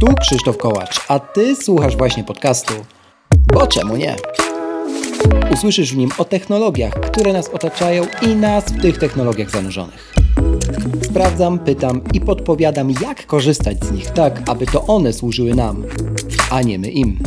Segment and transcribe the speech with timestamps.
[0.00, 2.74] Tu Krzysztof Kołacz, a ty słuchasz właśnie podcastu.
[3.52, 4.16] Bo czemu nie?
[5.52, 10.14] Usłyszysz w nim o technologiach, które nas otaczają i nas w tych technologiach zanurzonych.
[11.02, 15.84] Sprawdzam, pytam i podpowiadam, jak korzystać z nich tak, aby to one służyły nam,
[16.50, 17.18] a nie my im.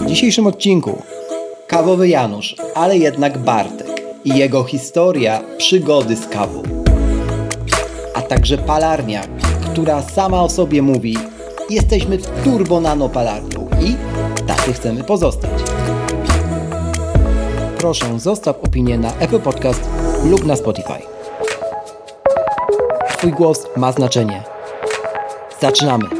[0.00, 1.02] W dzisiejszym odcinku
[1.66, 6.87] kawowy Janusz, ale jednak Bartek i jego historia przygody z kawą.
[8.28, 9.22] Także palarnia,
[9.72, 11.16] która sama o sobie mówi
[11.70, 13.96] jesteśmy turbo nano palarnią i
[14.46, 15.50] tacy chcemy pozostać.
[17.78, 19.80] Proszę zostaw opinię na Apple Podcast
[20.24, 21.02] lub na Spotify.
[23.08, 24.42] Twój głos ma znaczenie.
[25.60, 26.17] Zaczynamy!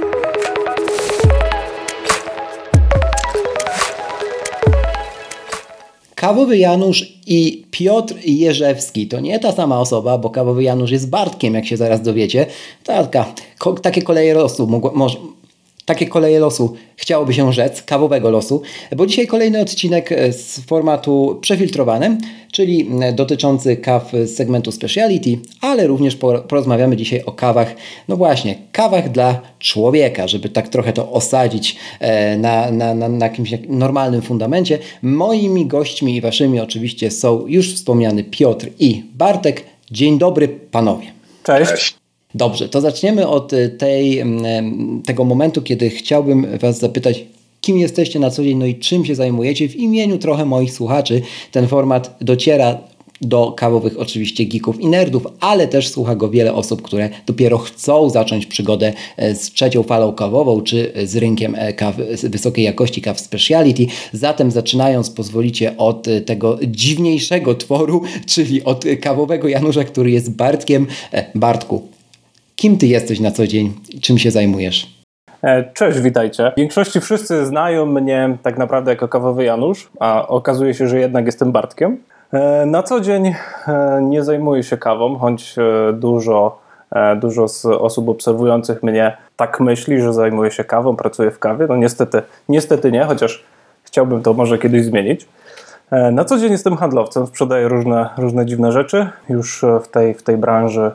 [6.20, 11.54] Kawowy Janusz i Piotr Jerzewski to nie ta sama osoba, bo kawowy Janusz jest Bartkiem,
[11.54, 12.46] jak się zaraz dowiecie.
[12.84, 14.92] Taka, ko, takie koleje losu mogło,
[15.88, 18.62] takie koleje losu chciałoby się rzec, kawowego losu,
[18.96, 22.18] bo dzisiaj kolejny odcinek z formatu przefiltrowanym,
[22.52, 26.16] czyli dotyczący kaw z segmentu speciality, ale również
[26.48, 27.74] porozmawiamy dzisiaj o kawach,
[28.08, 31.76] no właśnie, kawach dla człowieka, żeby tak trochę to osadzić
[32.38, 34.78] na, na, na, na jakimś normalnym fundamencie.
[35.02, 39.64] Moimi gośćmi i waszymi oczywiście są już wspomniany Piotr i Bartek.
[39.90, 41.06] Dzień dobry panowie.
[41.44, 41.97] Cześć.
[42.34, 47.24] Dobrze, to zaczniemy od y, tej, mm, tego momentu, kiedy chciałbym Was zapytać,
[47.60, 49.68] kim jesteście na co dzień, no i czym się zajmujecie.
[49.68, 52.78] W imieniu trochę moich słuchaczy ten format dociera
[53.20, 58.10] do kawowych oczywiście geeków i nerdów, ale też słucha go wiele osób, które dopiero chcą
[58.10, 63.20] zacząć przygodę e, z trzecią falą kawową, czy z rynkiem e, kaw wysokiej jakości kaw
[63.20, 63.86] speciality.
[64.12, 68.02] Zatem zaczynając pozwolicie od e, tego dziwniejszego tworu,
[68.34, 70.86] czyli od kawowego Janusza, który jest Bartkiem.
[71.34, 71.88] Bartku,
[72.60, 73.72] Kim ty jesteś na co dzień?
[74.02, 74.86] Czym się zajmujesz?
[75.42, 76.52] E, cześć, witajcie.
[76.52, 81.26] W większości wszyscy znają mnie tak naprawdę jako kawowy Janusz, a okazuje się, że jednak
[81.26, 81.98] jestem Bartkiem.
[82.32, 85.56] E, na co dzień e, nie zajmuję się kawą, choć
[85.92, 86.60] dużo,
[87.16, 91.66] dużo z osób obserwujących mnie tak myśli, że zajmuję się kawą, pracuję w kawie.
[91.68, 93.44] No niestety, niestety nie, chociaż
[93.82, 95.28] chciałbym to może kiedyś zmienić.
[96.12, 99.08] Na co dzień jestem handlowcem, sprzedaję różne, różne dziwne rzeczy.
[99.28, 100.90] Już w tej, w tej branży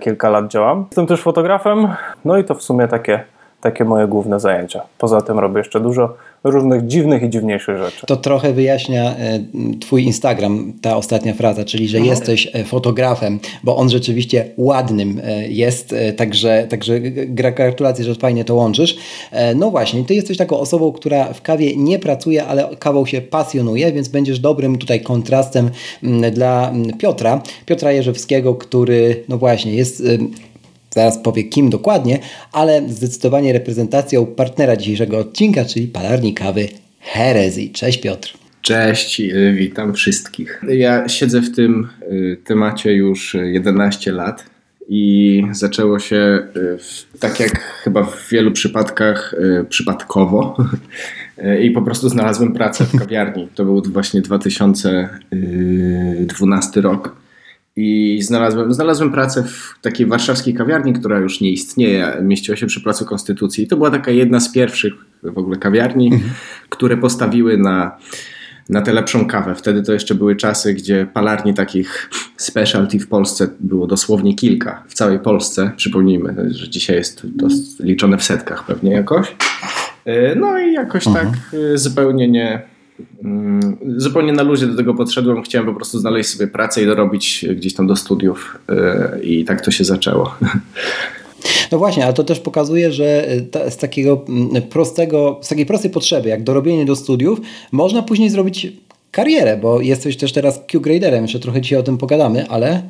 [0.00, 0.84] kilka lat działam.
[0.90, 1.88] Jestem też fotografem,
[2.24, 3.24] no i to w sumie takie,
[3.64, 4.82] takie moje główne zajęcia.
[4.98, 6.14] Poza tym robię jeszcze dużo
[6.44, 8.06] różnych dziwnych i dziwniejszych rzeczy.
[8.06, 9.40] To trochę wyjaśnia e,
[9.80, 12.04] Twój Instagram, ta ostatnia fraza, czyli że no.
[12.04, 18.54] jesteś e, fotografem, bo on rzeczywiście ładnym e, jest, także, także gratulacje, że fajnie to
[18.54, 18.96] łączysz.
[19.56, 23.92] No właśnie, Ty jesteś taką osobą, która w kawie nie pracuje, ale kawą się pasjonuje,
[23.92, 25.70] więc będziesz dobrym tutaj kontrastem
[26.32, 30.02] dla Piotra, Piotra Jerzewskiego, który no właśnie jest
[30.94, 32.18] zaraz powie kim dokładnie,
[32.52, 36.68] ale zdecydowanie reprezentacją partnera dzisiejszego odcinka, czyli palarni kawy
[37.00, 37.70] Herezji.
[37.70, 38.34] Cześć Piotr.
[38.62, 40.62] Cześć, y, witam wszystkich.
[40.68, 44.44] Ja siedzę w tym y, temacie już 11 lat
[44.88, 46.16] i zaczęło się
[47.16, 49.34] y, tak jak chyba w wielu przypadkach
[49.68, 50.56] przypadkowo
[51.64, 53.48] i po prostu znalazłem pracę w kawiarni.
[53.54, 57.23] To był właśnie 2012 rok.
[57.76, 62.16] I znalazłem, znalazłem pracę w takiej warszawskiej kawiarni, która już nie istnieje.
[62.22, 63.64] Mieściła się przy Placu Konstytucji.
[63.64, 64.92] I to była taka jedna z pierwszych
[65.22, 66.32] w ogóle kawiarni, mhm.
[66.68, 67.98] które postawiły na,
[68.68, 69.54] na tę lepszą kawę.
[69.54, 74.84] Wtedy to jeszcze były czasy, gdzie palarni takich specialty w Polsce było dosłownie kilka.
[74.88, 75.70] W całej Polsce.
[75.76, 77.48] Przypomnijmy, że dzisiaj jest to
[77.80, 79.36] liczone w setkach pewnie jakoś.
[80.04, 81.30] E, no i jakoś mhm.
[81.30, 81.40] tak
[81.74, 82.73] e, zupełnie nie
[83.96, 85.42] zupełnie na luzie do tego podszedłem.
[85.42, 89.60] Chciałem po prostu znaleźć sobie pracę i dorobić gdzieś tam do studiów y, i tak
[89.60, 90.34] to się zaczęło.
[91.72, 95.90] No właśnie, ale to też pokazuje, że y, z takiego mm, prostego, z takiej prostej
[95.90, 97.40] potrzeby, jak dorobienie do studiów,
[97.72, 98.72] można później zrobić
[99.10, 102.82] karierę, bo jesteś też teraz Q-graderem, jeszcze trochę dzisiaj o tym pogadamy, ale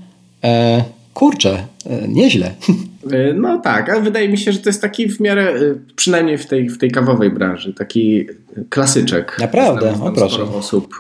[0.45, 0.85] e,
[1.15, 2.51] kurczę, e, nieźle.
[3.11, 6.39] E, no tak, ale wydaje mi się, że to jest taki w miarę, e, przynajmniej
[6.39, 8.27] w tej, w tej kawowej branży, taki
[8.69, 9.37] klasyczek.
[9.41, 10.43] Naprawdę, znam, znam o proszę.
[10.43, 10.97] osób,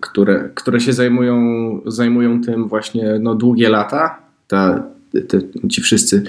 [0.00, 1.40] które, które się zajmują,
[1.86, 4.18] zajmują tym właśnie no, długie lata.
[4.48, 4.82] Ta,
[5.28, 6.22] te, ci wszyscy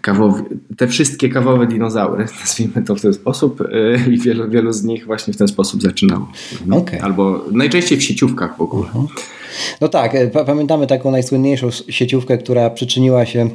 [0.00, 0.42] kawowi,
[0.76, 3.62] te wszystkie kawowe dinozaury, nazwijmy to w ten sposób
[4.10, 6.32] i wielu, wielu z nich właśnie w ten sposób zaczynało.
[6.70, 7.02] Okay.
[7.02, 8.88] Albo najczęściej w sieciówkach w ogóle.
[8.94, 9.41] Uh -huh.
[9.80, 10.16] No tak,
[10.46, 13.50] pamiętamy taką najsłynniejszą sieciówkę, która przyczyniła się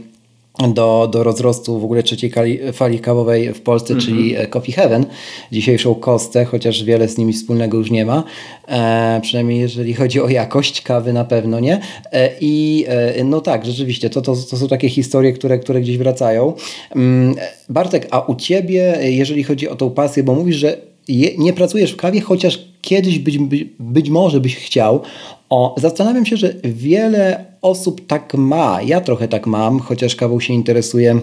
[0.73, 2.31] do, do rozrostu w ogóle trzeciej
[2.73, 4.05] fali kawowej w Polsce, mm -hmm.
[4.05, 5.05] czyli e, Coffee Heaven,
[5.51, 8.23] dzisiejszą kostę, chociaż wiele z nimi wspólnego już nie ma,
[8.67, 11.81] e, przynajmniej jeżeli chodzi o jakość kawy na pewno nie.
[12.11, 15.97] E, I e, no tak, rzeczywiście, to, to, to są takie historie, które, które gdzieś
[15.97, 16.53] wracają.
[16.95, 17.35] Mm,
[17.69, 20.77] Bartek, a u Ciebie, jeżeli chodzi o tą pasję, bo mówisz, że
[21.07, 23.37] je, nie pracujesz w kawie, chociaż kiedyś być,
[23.79, 25.01] być może byś chciał.
[25.49, 28.81] O, zastanawiam się, że wiele osób tak ma.
[28.81, 31.19] Ja trochę tak mam, chociaż kawą się interesuję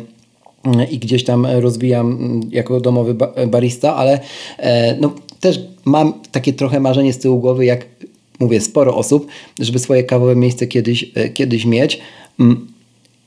[0.64, 3.14] mm, i gdzieś tam rozwijam mm, jako domowy
[3.46, 4.20] barista, ale
[4.58, 7.86] e, no, też mam takie trochę marzenie z tyłu głowy, jak
[8.40, 9.26] mówię, sporo osób,
[9.60, 12.00] żeby swoje kawowe miejsce kiedyś, e, kiedyś mieć.
[12.40, 12.66] Mm,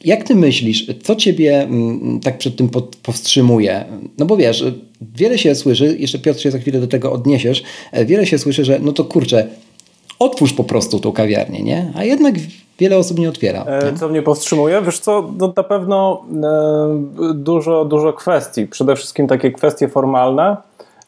[0.05, 1.67] jak ty myślisz, co ciebie
[2.23, 2.69] tak przed tym
[3.03, 3.85] powstrzymuje?
[4.17, 4.63] No bo wiesz,
[5.15, 8.65] wiele się słyszy, jeszcze Piotr się za chwilę do tego odniesiesz, e, wiele się słyszy,
[8.65, 9.47] że no to kurczę,
[10.19, 11.91] otwórz po prostu tą kawiarnię, nie?
[11.95, 12.35] A jednak
[12.79, 13.63] wiele osób nie otwiera.
[13.63, 13.97] E, nie?
[13.97, 14.81] Co mnie powstrzymuje?
[14.81, 18.67] Wiesz co, no na pewno e, dużo, dużo kwestii.
[18.67, 20.57] Przede wszystkim takie kwestie formalne.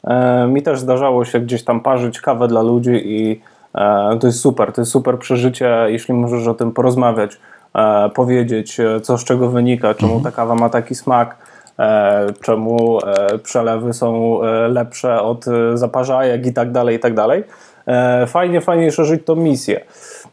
[0.03, 3.41] E, mi też zdarzało się gdzieś tam parzyć kawę dla ludzi i
[3.75, 7.39] e, to jest super, to jest super przeżycie, jeśli możesz o tym porozmawiać,
[7.75, 10.33] e, powiedzieć, co z czego wynika, czemu mhm.
[10.33, 11.49] ta kawa ma taki smak,
[12.41, 12.99] czemu
[13.43, 14.39] przelewy są
[14.69, 17.43] lepsze od zaparzajek i tak dalej, i tak dalej.
[18.27, 19.81] Fajnie, fajnie szerzyć tą misję.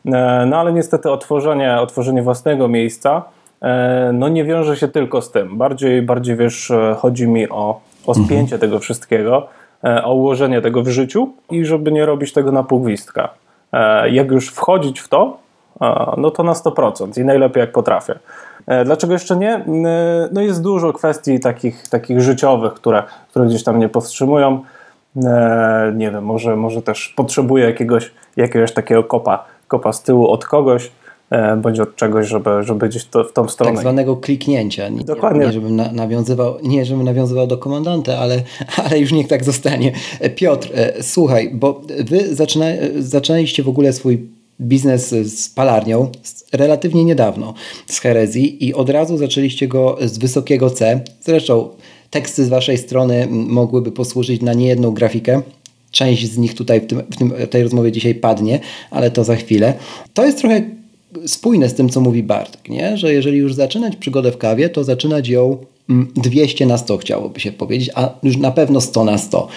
[0.06, 3.22] E, no ale niestety otworzenie, otworzenie własnego miejsca
[3.62, 5.58] e, no nie wiąże się tylko z tym.
[5.58, 8.26] Bardziej, bardziej wiesz, e, chodzi mi o, o mhm.
[8.26, 8.60] spięcie mhm.
[8.60, 9.48] tego wszystkiego,
[10.04, 13.28] o ułożenie tego w życiu i żeby nie robić tego na pół gwizdka.
[14.10, 15.38] Jak już wchodzić w to,
[16.16, 18.18] no to na 100% i najlepiej jak potrafię.
[18.84, 19.64] Dlaczego jeszcze nie?
[20.32, 24.62] No jest dużo kwestii takich, takich życiowych, które, które gdzieś tam mnie powstrzymują.
[25.96, 30.90] Nie wiem, może, może też potrzebuję jakiegoś, jakiegoś takiego kopa kopa z tyłu od kogoś,
[31.30, 33.72] e, bądź od czegoś, żeby, żeby gdzieś to, w tą stronę.
[33.72, 34.88] Tak zwanego kliknięcia.
[34.88, 35.46] Nie, Dokładnie.
[35.46, 38.42] Nie, żebym na, nawiązywał, nie, żebym nawiązywał do komandanta, ale,
[38.84, 39.92] ale już niech tak zostanie.
[40.20, 42.66] E, Piotr, e, słuchaj, bo wy zaczyna,
[42.98, 44.28] zaczynaliście w ogóle swój
[44.60, 46.10] biznes z palarnią
[46.52, 47.54] relatywnie niedawno
[47.86, 51.00] z herezji i od razu zaczęliście go z wysokiego C.
[51.20, 51.68] Zresztą
[52.10, 55.42] teksty z waszej strony mogłyby posłużyć na niejedną grafikę
[55.90, 58.60] część z nich tutaj w, tym, w tym, tej rozmowie dzisiaj padnie,
[58.90, 59.74] ale to za chwilę.
[60.14, 60.62] To jest trochę
[61.26, 62.96] spójne z tym, co mówi Bartek, nie?
[62.96, 65.56] że jeżeli już zaczynać przygodę w kawie, to zaczynać ją
[66.16, 69.48] 200 mm, na 100 chciałoby się powiedzieć, a już na pewno 100 na 100.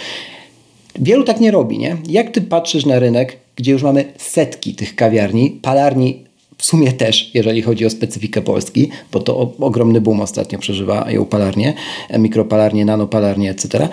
[0.99, 1.97] Wielu tak nie robi, nie?
[2.09, 6.23] Jak ty patrzysz na rynek, gdzie już mamy setki tych kawiarni, palarni
[6.59, 11.25] w sumie też, jeżeli chodzi o specyfikę Polski, bo to ogromny boom ostatnio przeżywa ją
[11.25, 11.73] palarnie,
[12.17, 13.89] mikropalarnie, nanopalarnie, etc.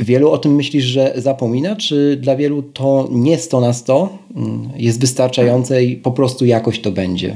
[0.00, 4.68] Wielu o tym myślisz, że zapomina, czy dla wielu to nie 100 na 100 mm,
[4.76, 7.34] jest wystarczające i po prostu jakoś to będzie?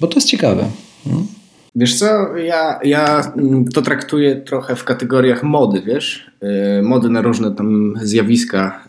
[0.00, 0.64] Bo to jest ciekawe.
[1.04, 1.26] Hmm?
[1.74, 6.30] Wiesz co, ja, ja mm, to traktuję trochę w kategoriach mody, wiesz?
[6.78, 8.84] Y, mody na różne tam zjawiska.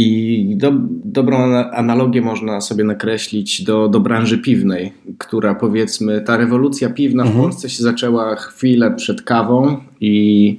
[0.00, 0.72] Y, I do,
[1.04, 7.38] dobrą analogię można sobie nakreślić do, do branży piwnej, która powiedzmy, ta rewolucja piwna mhm.
[7.38, 10.58] w Polsce się zaczęła chwilę przed kawą i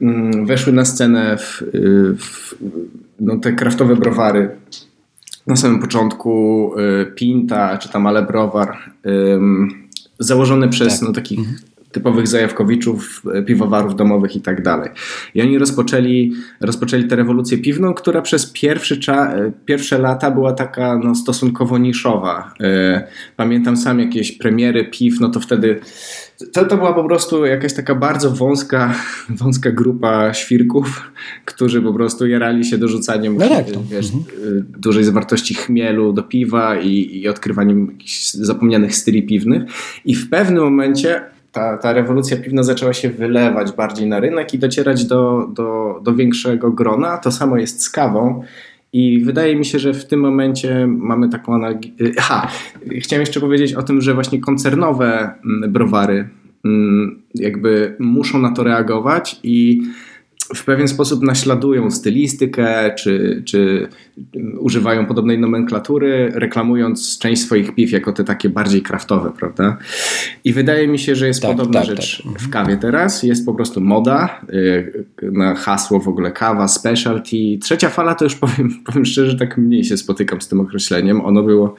[0.00, 1.62] Mm, weszły na scenę w,
[2.18, 2.54] w,
[3.20, 4.50] no, te kraftowe browary.
[5.46, 8.76] Na samym początku y, Pinta, czy tam Ale Browar,
[10.18, 11.08] założony przez tak.
[11.08, 11.56] no, takich mhm
[11.92, 14.90] typowych zajawkowiczów, e, piwowarów domowych i tak dalej.
[15.34, 20.98] I oni rozpoczęli, rozpoczęli tę rewolucję piwną, która przez pierwszy e, pierwsze lata była taka
[21.04, 22.54] no, stosunkowo niszowa.
[22.60, 23.06] E,
[23.36, 25.80] pamiętam sam jakieś premiery piw, no to wtedy
[26.52, 28.94] to, to była po prostu jakaś taka bardzo wąska,
[29.40, 31.10] wąska grupa świrków,
[31.44, 34.66] którzy po prostu jarali się dorzucaniem no tak, wiesz, mhm.
[34.78, 39.62] dużej zawartości chmielu do piwa i, i odkrywaniem jakichś zapomnianych styli piwnych.
[40.04, 44.58] I w pewnym momencie ta, ta rewolucja piwna zaczęła się wylewać bardziej na rynek i
[44.58, 47.16] docierać do, do, do większego grona.
[47.16, 48.42] To samo jest z kawą.
[48.92, 51.90] I wydaje mi się, że w tym momencie mamy taką analogię.
[52.18, 52.48] Aha,
[53.00, 56.28] chciałem jeszcze powiedzieć o tym, że właśnie koncernowe mm, browary
[56.64, 59.82] mm, jakby muszą na to reagować i
[60.54, 63.88] w pewien sposób naśladują stylistykę, czy, czy
[64.58, 69.76] używają podobnej nomenklatury, reklamując część swoich piw jako te takie bardziej kraftowe, prawda?
[70.44, 72.42] I wydaje mi się, że jest tak, podobna tak, rzecz tak.
[72.42, 73.22] w kawie teraz.
[73.22, 77.36] Jest po prostu moda y, na hasło w ogóle kawa, specialty.
[77.62, 81.20] Trzecia fala to już powiem, powiem szczerze, tak mniej się spotykam z tym określeniem.
[81.20, 81.74] Ono było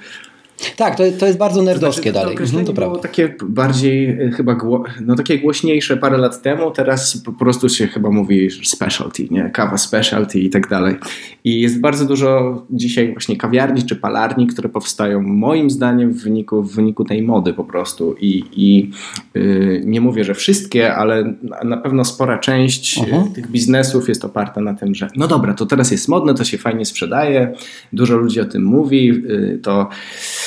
[0.75, 2.51] Tak, to, to jest bardzo nerdowskie to znaczy, dalej.
[2.51, 2.99] To, to, to prawda.
[2.99, 7.87] takie bardziej e, chyba gło, no takie głośniejsze parę lat temu, teraz po prostu się
[7.87, 9.49] chyba mówi specialty, nie?
[9.53, 10.95] Kawa specialty i tak dalej.
[11.43, 16.63] I jest bardzo dużo dzisiaj właśnie kawiarni czy palarni, które powstają moim zdaniem w wyniku,
[16.63, 18.15] w wyniku tej mody po prostu.
[18.19, 18.91] I, i
[19.33, 21.33] yy, nie mówię, że wszystkie, ale
[21.63, 23.31] na pewno spora część uh -huh.
[23.31, 26.57] tych biznesów jest oparta na tym, że no dobra, to teraz jest modne, to się
[26.57, 27.53] fajnie sprzedaje,
[27.93, 29.89] dużo ludzi o tym mówi, yy, to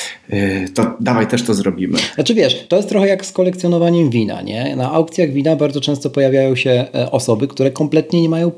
[0.73, 1.99] to dawaj też to zrobimy.
[2.15, 4.75] Znaczy wiesz, to jest trochę jak z kolekcjonowaniem wina, nie?
[4.75, 8.51] Na aukcjach wina bardzo często pojawiają się e, osoby, które kompletnie nie mają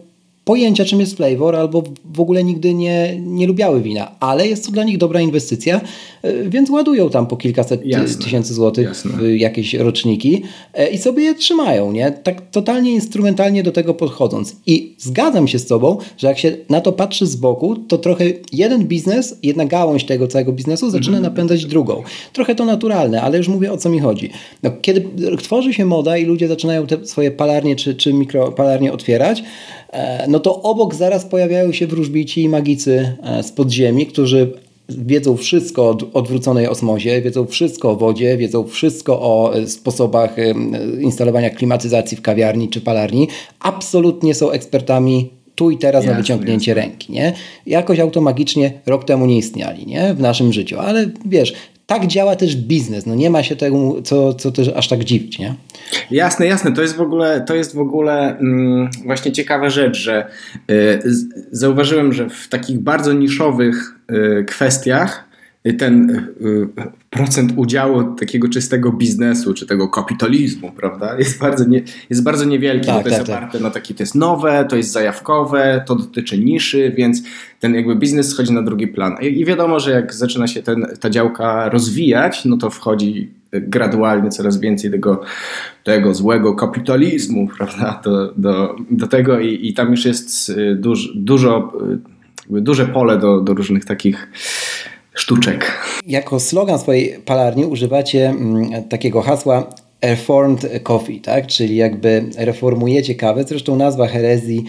[0.46, 4.72] pojęcia, czym jest flavor, albo w ogóle nigdy nie, nie lubiały wina, ale jest to
[4.72, 5.82] dla nich dobra inwestycja,
[6.22, 9.12] e, więc ładują tam po kilkaset jasne, tysięcy złotych jasne.
[9.12, 12.12] w jakieś roczniki e, i sobie je trzymają, nie?
[12.12, 14.56] Tak totalnie instrumentalnie do tego podchodząc.
[14.66, 18.26] I zgadzam się z Tobą, że jak się na to patrzy z boku, to trochę
[18.52, 21.30] jeden biznes, jedna gałąź tego całego biznesu zaczyna mm.
[21.30, 22.04] napędzać drugą.
[22.34, 24.30] Trochę to naturalne, ale już mówię o co mi chodzi.
[24.64, 25.10] No, kiedy
[25.42, 29.44] tworzy się moda i ludzie zaczynają te swoje palarnie czy, czy mikropalarnie otwierać,
[29.94, 34.52] E, no to obok zaraz pojawiają się wróżbici i magicy e, z podziemi, którzy
[34.90, 40.36] wiedzą wszystko o odwróconej osmozie, wiedzą wszystko o wodzie, wiedzą wszystko o e, sposobach
[41.02, 43.28] instalowania klimatyzacji w kawiarni czy palarni.
[43.60, 46.84] Absolutnie są ekspertami tu i teraz jasne, na wyciągnięcie jasne.
[46.84, 47.12] ręki.
[47.12, 47.34] Nie?
[47.66, 50.14] Jakoś automagicznie rok temu nie istniali nie?
[50.14, 51.54] w naszym życiu, ale wiesz,
[51.94, 53.06] tak działa też biznes.
[53.06, 55.56] No nie ma się tego, co, co też aż tak dziwić, nie?
[56.12, 56.72] Jasne, jasne.
[56.72, 60.28] To jest w ogóle, to jest w ogóle mm, właśnie ciekawa rzecz, że
[60.72, 61.02] y,
[61.52, 65.33] zauważyłem, że w takich bardzo niszowych y, kwestiach
[65.78, 66.10] ten
[66.42, 66.68] y,
[67.10, 72.86] procent udziału takiego czystego biznesu, czy tego kapitalizmu, prawda, jest bardzo, nie, jest bardzo niewielki,
[72.86, 73.38] tak, bo to tak, jest tak.
[73.38, 77.24] oparte na takie, to jest nowe, to jest zajawkowe, to dotyczy niszy, więc
[77.60, 79.16] ten jakby biznes schodzi na drugi plan.
[79.22, 84.60] I wiadomo, że jak zaczyna się ten, ta działka rozwijać, no to wchodzi gradualnie coraz
[84.60, 85.22] więcej tego,
[85.84, 91.10] tego złego kapitalizmu, prawda, do, do, do tego i, i tam już jest y, duż,
[91.16, 91.74] dużo,
[92.58, 94.28] y, duże pole do, do różnych takich
[95.14, 95.72] sztuczek.
[96.08, 99.68] Jako slogan swojej palarni używacie mm, takiego hasła
[100.04, 101.48] Reformed Coffee, tak?
[101.48, 103.44] czyli jakby reformujecie kawę.
[103.48, 104.64] Zresztą nazwa herezji,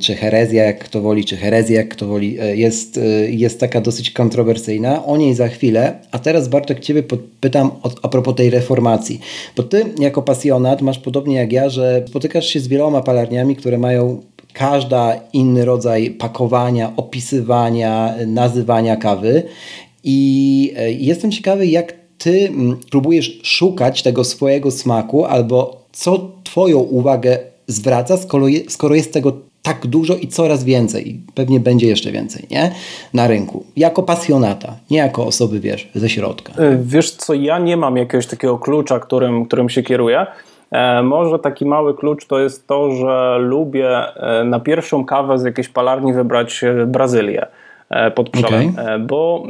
[0.00, 3.00] czy herezja, jak kto woli, czy herezja, jak kto woli, e, jest, e,
[3.30, 5.04] jest taka dosyć kontrowersyjna.
[5.04, 5.98] O niej za chwilę.
[6.12, 7.02] A teraz Bartek Ciebie
[7.40, 9.20] pytam o, a propos tej reformacji.
[9.56, 13.78] Bo Ty jako pasjonat masz podobnie jak ja, że spotykasz się z wieloma palarniami, które
[13.78, 19.42] mają każda inny rodzaj pakowania, opisywania, nazywania kawy.
[20.04, 26.78] I e, jestem ciekawy, jak ty mm, próbujesz szukać tego swojego smaku, albo co Twoją
[26.78, 31.20] uwagę zwraca, skoro, je, skoro jest tego tak dużo i coraz więcej.
[31.34, 32.74] Pewnie będzie jeszcze więcej, nie?
[33.14, 33.64] Na rynku.
[33.76, 36.52] Jako pasjonata, nie jako osoby, wiesz, ze środka.
[36.82, 40.26] Wiesz co, ja nie mam jakiegoś takiego klucza, którym, którym się kieruję.
[40.70, 45.44] E, może taki mały klucz to jest to, że lubię e, na pierwszą kawę z
[45.44, 47.46] jakiejś palarni wybrać e, Brazylię
[48.14, 48.98] pod przodem, okay.
[48.98, 49.46] bo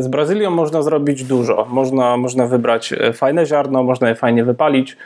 [0.00, 1.66] z Brazylią można zrobić dużo.
[1.70, 4.96] Można, można wybrać fajne ziarno, można je fajnie wypalić,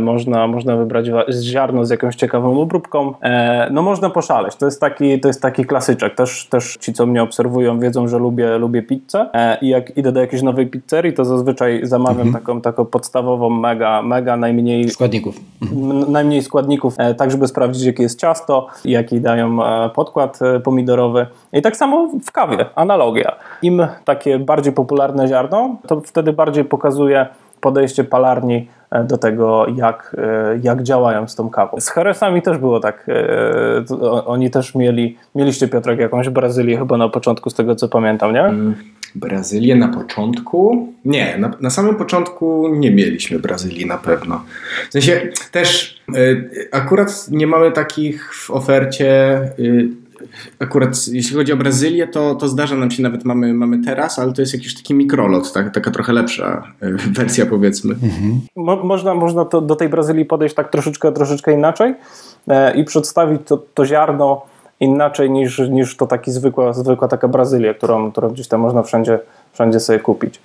[0.00, 1.06] można, można wybrać
[1.42, 3.14] ziarno z jakąś ciekawą obróbką.
[3.22, 4.56] E, no można poszaleć.
[4.56, 6.14] To jest taki, to jest taki klasyczek.
[6.14, 10.12] Też, też ci, co mnie obserwują, wiedzą, że lubię, lubię pizzę e, i jak idę
[10.12, 12.44] do jakiejś nowej pizzerii, to zazwyczaj zamawiam mhm.
[12.44, 15.40] taką, taką podstawową, mega, mega najmniej składników.
[15.62, 16.12] Mhm.
[16.12, 19.58] Najmniej składników, tak żeby sprawdzić, jakie jest ciasto, jaki dają
[19.94, 21.26] podkład pomidorowy.
[21.52, 23.36] I tak samo w kawie, analogia.
[23.62, 27.26] Im takie bardziej popularne ziarno, to wtedy bardziej pokazuje
[27.60, 28.68] podejście palarni e,
[29.08, 31.80] do tego, jak, e, jak działają z tą kawą.
[31.80, 33.06] Z Heresami też było tak.
[33.08, 38.32] E, oni też mieli, mieliście Piotrek jakąś Brazylię chyba na początku, z tego co pamiętam,
[38.32, 38.44] nie?
[38.44, 38.74] Mm,
[39.14, 40.92] Brazylię na początku?
[41.04, 44.42] Nie, na, na samym początku nie mieliśmy Brazylii na pewno.
[44.88, 46.00] W sensie też
[46.72, 49.40] akurat nie mamy takich w ofercie
[50.58, 54.32] akurat jeśli chodzi o Brazylię, to, to zdarza nam się, nawet mamy, mamy teraz, ale
[54.32, 57.92] to jest jakiś taki mikrolot, tak, taka trochę lepsza e, wersja powiedzmy.
[57.92, 58.40] Mhm.
[58.56, 61.94] Mo, można można to, do tej Brazylii podejść tak troszeczkę, troszeczkę inaczej
[62.48, 64.46] e, i przedstawić to, to ziarno
[64.80, 69.18] inaczej niż, niż to taki zwykła, zwykła taka Brazylia, którą, którą gdzieś tam można wszędzie,
[69.52, 70.40] wszędzie sobie kupić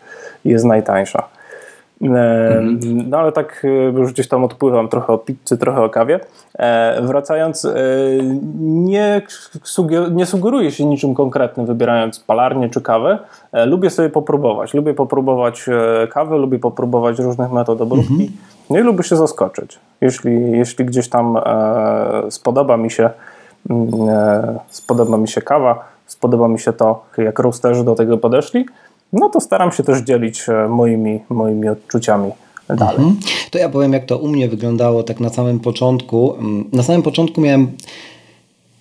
[0.46, 1.30] i jest najtańsza.
[2.02, 2.80] Mhm.
[3.10, 3.68] No ale tak e,
[4.00, 6.20] już gdzieś tam odpływam trochę o pizzy, trochę o kawie.
[6.60, 7.74] E, wracając, e,
[8.60, 9.22] nie,
[10.12, 13.20] nie sugeruję się niczym konkretnym wybierając palarnię czy kawę.
[13.66, 14.74] Lubię sobie popróbować.
[14.74, 15.66] Lubię popróbować
[16.10, 18.14] kawę, lubię popróbować różnych metod obróbki.
[18.14, 18.30] Mhm.
[18.70, 19.80] No i lubię się zaskoczyć.
[20.02, 21.38] Jeśli, jeśli gdzieś tam
[22.30, 23.10] spodoba mi się
[24.70, 28.66] spodoba mi się kawa, spodoba mi się to, jak roasterzy do tego podeszli,
[29.14, 32.32] no to staram się też dzielić moimi, moimi odczuciami
[32.70, 32.96] dalej.
[32.96, 33.18] Mhm.
[33.52, 36.36] To ja powiem, jak to u mnie wyglądało tak na samym początku.
[36.40, 37.72] Mm, na samym początku miałem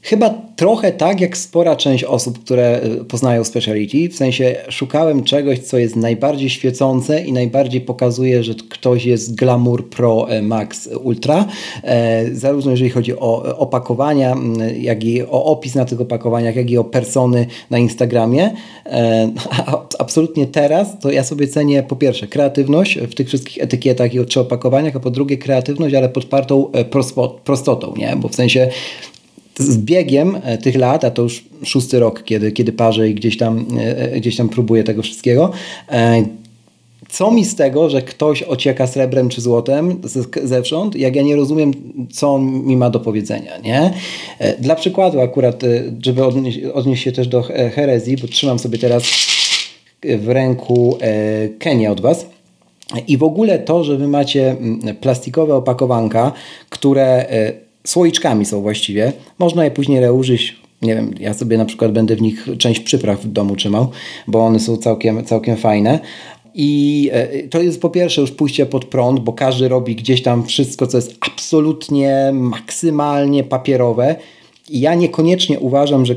[0.02, 5.58] Chyba trochę tak jak spora część osób, które y, poznają speciality, w sensie szukałem czegoś,
[5.58, 11.46] co jest najbardziej świecące i najbardziej pokazuje, że ktoś jest Glamour Pro e, Max Ultra,
[11.82, 14.36] e, zarówno jeżeli chodzi o opakowania,
[14.80, 18.50] jak i o opis na tych opakowaniach, jak i o persony na Instagramie.
[18.86, 19.30] E,
[19.98, 24.40] absolutnie teraz to ja sobie cenię po pierwsze kreatywność w tych wszystkich etykietach i czy
[24.40, 26.70] opakowaniach, a po drugie kreatywność, ale podpartą
[27.44, 28.16] prostotą, nie?
[28.16, 28.70] bo w sensie
[29.58, 33.36] z biegiem e, tych lat, a to już szósty rok, kiedy, kiedy parzę i gdzieś
[33.36, 35.50] tam, e, e, gdzieś tam próbuję tego wszystkiego,
[37.08, 40.00] co mi z tego, że ktoś ocieka srebrem czy złotem
[40.44, 41.72] zewsząd, jak ja nie rozumiem,
[42.12, 43.92] co on mi ma do powiedzenia, nie?
[44.58, 45.62] Dla przykładu akurat,
[46.02, 47.42] żeby odnieść, odnieść się też do
[47.74, 49.02] herezji, bo trzymam sobie teraz
[50.18, 50.98] w ręku
[51.58, 52.26] Kenię od Was.
[53.08, 54.56] I w ogóle to, że Wy macie
[55.00, 56.32] plastikowe opakowanka,
[56.68, 57.26] które
[57.84, 59.12] słoiczkami są właściwie.
[59.38, 60.56] Można je później reużyć.
[60.82, 63.88] Nie wiem, ja sobie na przykład będę w nich część przypraw w domu trzymał,
[64.26, 66.00] bo one są całkiem, całkiem fajne.
[66.54, 70.46] I e, to jest po pierwsze już pójście pod prąd, bo każdy robi gdzieś tam
[70.46, 74.16] wszystko, co jest absolutnie, maksymalnie papierowe.
[74.70, 76.14] I ja niekoniecznie uważam, że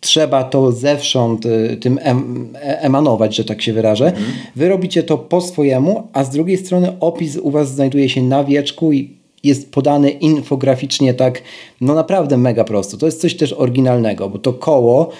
[0.00, 4.06] trzeba to zewsząd e, tym em, e, emanować, że tak się wyrażę.
[4.06, 4.26] Mhm.
[4.56, 8.44] Wy robicie to po swojemu, a z drugiej strony opis u Was znajduje się na
[8.44, 11.42] wieczku i jest podany infograficznie tak,
[11.80, 12.96] no naprawdę mega prosto.
[12.96, 15.10] To jest coś też oryginalnego, bo to koło,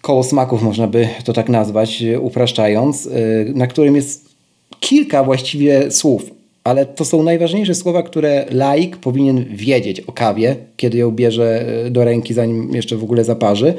[0.00, 4.28] koło smaków można by to tak nazwać, upraszczając, y, na którym jest
[4.80, 6.30] kilka właściwie słów,
[6.64, 11.90] ale to są najważniejsze słowa, które laik powinien wiedzieć o kawie, kiedy ją bierze y,
[11.90, 13.74] do ręki, zanim jeszcze w ogóle zaparzy.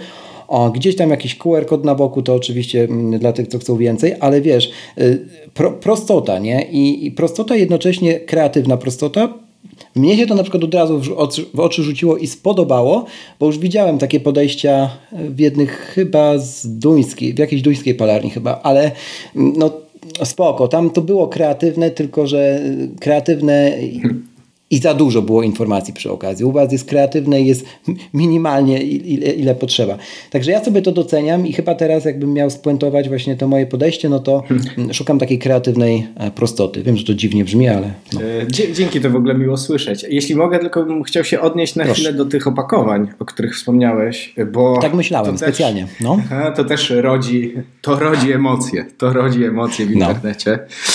[0.48, 3.78] O, gdzieś tam jakiś QR kod na boku, to oczywiście mm, dla tych, co chcą
[3.78, 4.72] więcej, ale wiesz,
[5.54, 6.68] pro, prostota, nie?
[6.72, 9.34] I, I prostota jednocześnie kreatywna prostota,
[9.96, 11.02] mnie się to na przykład od razu
[11.54, 13.06] w oczy rzuciło i spodobało,
[13.40, 18.60] bo już widziałem takie podejścia w jednych chyba z duńskiej, w jakiejś duńskiej palarni chyba,
[18.64, 18.92] ale
[19.36, 19.72] mm, no
[20.24, 22.60] spoko, tam to było kreatywne, tylko że
[23.00, 23.72] kreatywne
[24.72, 26.46] i za dużo było informacji przy okazji.
[26.46, 27.66] U Was jest kreatywne i jest
[28.14, 29.98] minimalnie ile, ile, potrzeba.
[30.30, 34.10] Także ja sobie to doceniam i chyba teraz jakbym miał spuentować właśnie to moje podejście,
[34.10, 34.94] no to hmm.
[34.94, 36.84] szukam takiej kreatywnej e, prostoty.
[36.84, 37.94] Wiem, że to dziwnie brzmi, ale...
[38.14, 38.22] No.
[38.22, 40.06] E, dzięki, to w ogóle miło słyszeć.
[40.10, 42.02] Jeśli mogę, tylko bym chciał się odnieść na Proszę.
[42.02, 44.80] chwilę do tych opakowań, o których wspomniałeś, bo...
[44.82, 45.88] Tak myślałem, specjalnie.
[46.02, 46.22] No.
[46.56, 48.86] To też rodzi, to rodzi emocje.
[48.98, 50.10] To rodzi emocje w no.
[50.10, 50.60] internecie.
[50.62, 50.95] No.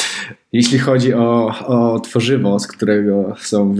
[0.52, 3.74] Jeśli chodzi o, o tworzywo, z którego są.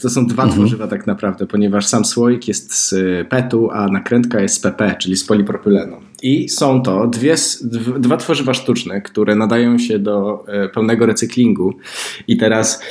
[0.00, 0.60] To są dwa mhm.
[0.60, 2.94] tworzywa tak naprawdę, ponieważ sam słoik jest z
[3.28, 5.96] PET-u, a nakrętka jest z PP, czyli z polipropylenu.
[6.22, 7.34] I są to dwie,
[7.98, 11.74] dwa tworzywa sztuczne, które nadają się do e, pełnego recyklingu.
[12.28, 12.82] I teraz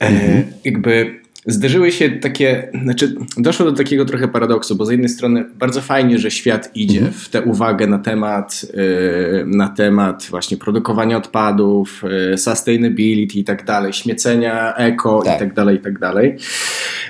[0.00, 0.44] e, mhm.
[0.64, 5.80] jakby zderzyły się takie, znaczy doszło do takiego trochę paradoksu, bo z jednej strony bardzo
[5.80, 7.14] fajnie, że świat idzie mhm.
[7.14, 13.64] w tę uwagę na temat, yy, na temat właśnie produkowania odpadów, yy, sustainability i tak
[13.64, 15.36] dalej, śmiecenia eko tak.
[15.36, 16.36] i tak dalej, i tak dalej.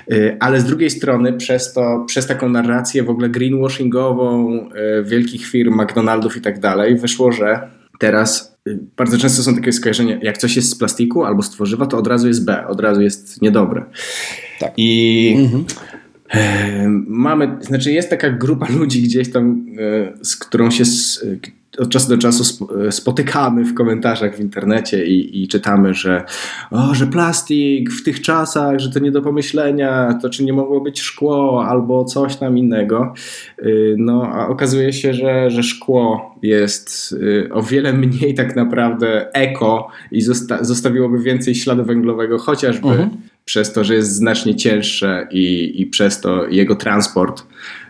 [0.07, 4.43] Yy, ale z drugiej strony przez to, przez taką narrację w ogóle greenwashingową
[5.03, 7.69] wielkich firm, McDonaldów i tak dalej, wyszło, że
[7.99, 8.52] teraz
[8.97, 12.07] bardzo często są takie skojarzenia, jak coś jest z plastiku albo z tworzywa, to od
[12.07, 13.85] razu jest B, od razu jest niedobre.
[14.59, 14.73] Tak.
[14.77, 15.65] I mhm.
[17.07, 20.83] mamy, znaczy jest taka grupa ludzi gdzieś tam, e, z którą się
[21.77, 26.23] od czasu do czasu spotykamy w komentarzach w internecie i, i, czytamy, że,
[26.71, 30.81] o, że plastik w tych czasach, że to nie do pomyślenia, to czy nie mogło
[30.81, 33.13] być szkło albo coś tam innego.
[33.59, 39.33] Y, no, a okazuje się, że, że szkło jest y, o wiele mniej tak naprawdę
[39.33, 43.09] eko i zosta zostawiłoby więcej śladu węglowego, chociażby mhm.
[43.45, 47.43] przez to, że jest znacznie cięższe i, i przez to jego transport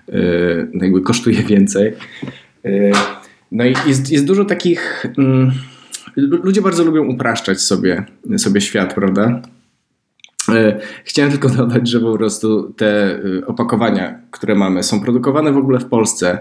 [0.07, 1.93] yy, jakby kosztuje więcej.
[2.63, 2.91] Yy,
[3.53, 5.05] no i jest, jest dużo takich.
[5.17, 5.51] Mm,
[6.15, 8.03] ludzie bardzo lubią upraszczać sobie,
[8.37, 9.41] sobie świat, prawda?
[10.49, 15.57] E, chciałem tylko dodać, że po prostu te e, opakowania, które mamy, są produkowane w
[15.57, 16.39] ogóle w Polsce.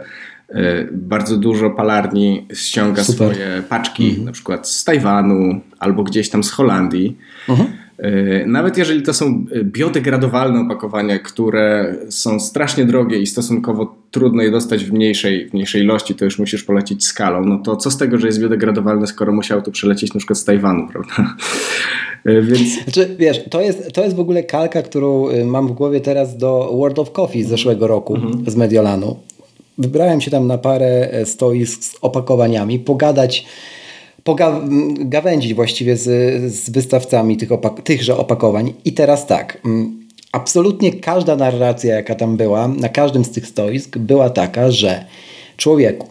[0.49, 3.35] E, bardzo dużo palarni ściąga Super.
[3.35, 4.25] swoje paczki, mhm.
[4.25, 7.19] na przykład z Tajwanu albo gdzieś tam z Holandii.
[7.49, 7.73] Mhm.
[8.03, 14.43] E, nawet jeżeli to są e, biodegradowalne opakowania, które są strasznie drogie i stosunkowo trudno
[14.43, 17.91] je dostać w mniejszej, w mniejszej ilości, to już musisz polecić skalą, no to co
[17.91, 21.15] z tego, że jest biodegradowalne, skoro musiał tu przelecieć na przykład z Tajwanu, prawda?
[22.25, 22.85] E, więc...
[22.85, 26.73] Znaczy, wiesz, to jest, to jest w ogóle kalka, którą mam w głowie teraz do
[26.77, 28.51] World of Coffee z zeszłego roku, mhm.
[28.51, 29.17] z Mediolanu
[29.79, 33.47] wybrałem się tam na parę stoisk z opakowaniami, pogadać
[34.25, 36.03] pogawędzić właściwie z,
[36.53, 38.73] z wystawcami tych opak tychże opakowań.
[38.85, 39.63] I teraz tak,
[40.33, 45.05] absolutnie każda narracja, jaka tam była, na każdym z tych stoisk, była taka, że
[45.57, 46.07] człowieku,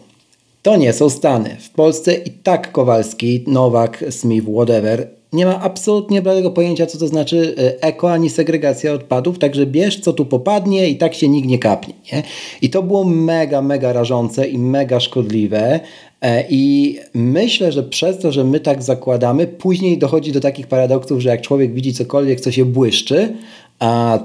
[0.62, 1.56] to nie są Stany.
[1.60, 7.08] W Polsce i tak Kowalski, Nowak, Smith, whatever, nie ma absolutnie bladego pojęcia, co to
[7.08, 11.48] znaczy e, eko ani segregacja odpadów, także bierz, co tu popadnie i tak się nikt
[11.48, 11.94] nie kapnie.
[12.12, 12.22] Nie?
[12.62, 15.80] I to było mega, mega rażące i mega szkodliwe.
[16.22, 21.20] E, I myślę, że przez to, że my tak zakładamy, później dochodzi do takich paradoksów,
[21.20, 23.34] że jak człowiek widzi cokolwiek, co się błyszczy,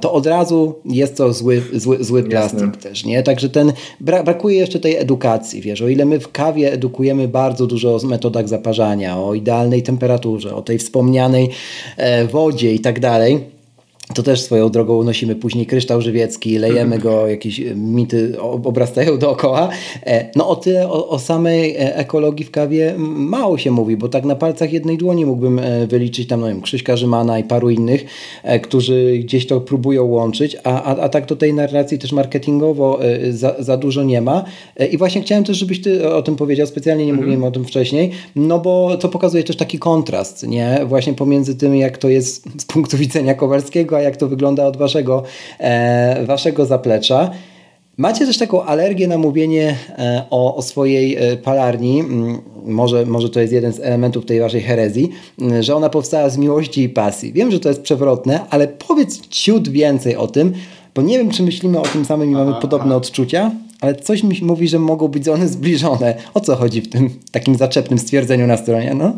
[0.01, 2.81] to od razu jest to zły, zły, zły plastik Jasne.
[2.81, 3.23] też, nie?
[3.23, 7.95] Także ten, brakuje jeszcze tej edukacji, wiesz, o ile my w kawie edukujemy bardzo dużo
[7.95, 11.49] o metodach zaparzania, o idealnej temperaturze, o tej wspomnianej
[11.97, 13.39] e, wodzie i tak dalej,
[14.13, 19.69] to też swoją drogą unosimy później kryształ żywiecki, lejemy go, jakieś mity obrastają dookoła.
[20.05, 24.09] E, no o tyle o, o, samej e, ekologii w kawie mało się mówi, bo
[24.09, 27.69] tak na palcach jednej dłoni mógłbym e, wyliczyć tam, no wiem, Krzyśka Rzymana i paru
[27.69, 28.05] innych,
[28.61, 33.55] którzy gdzieś to próbują łączyć, a, a, a tak do tej narracji też marketingowo za,
[33.59, 34.43] za dużo nie ma.
[34.91, 37.25] I właśnie chciałem też, żebyś ty o tym powiedział, specjalnie nie mhm.
[37.25, 40.79] mówiłem o tym wcześniej, no bo to pokazuje też taki kontrast, nie?
[40.85, 45.23] Właśnie pomiędzy tym, jak to jest z punktu widzenia Kowalskiego, jak to wygląda od waszego,
[45.59, 47.31] e, waszego zaplecza.
[47.97, 53.29] Macie też taką alergię na mówienie e, o, o swojej e, palarni, mm, może, może
[53.29, 55.09] to jest jeden z elementów tej waszej herezji,
[55.41, 57.33] mm, że ona powstała z miłości i pasji.
[57.33, 60.53] Wiem, że to jest przewrotne, ale powiedz ciut więcej o tym,
[60.95, 64.39] bo nie wiem, czy myślimy o tym samym i mamy podobne odczucia, ale coś mi
[64.41, 66.15] mówi, że mogą być one zbliżone.
[66.33, 68.93] O co chodzi w tym takim zaczepnym stwierdzeniu na stronie?
[68.93, 69.13] No?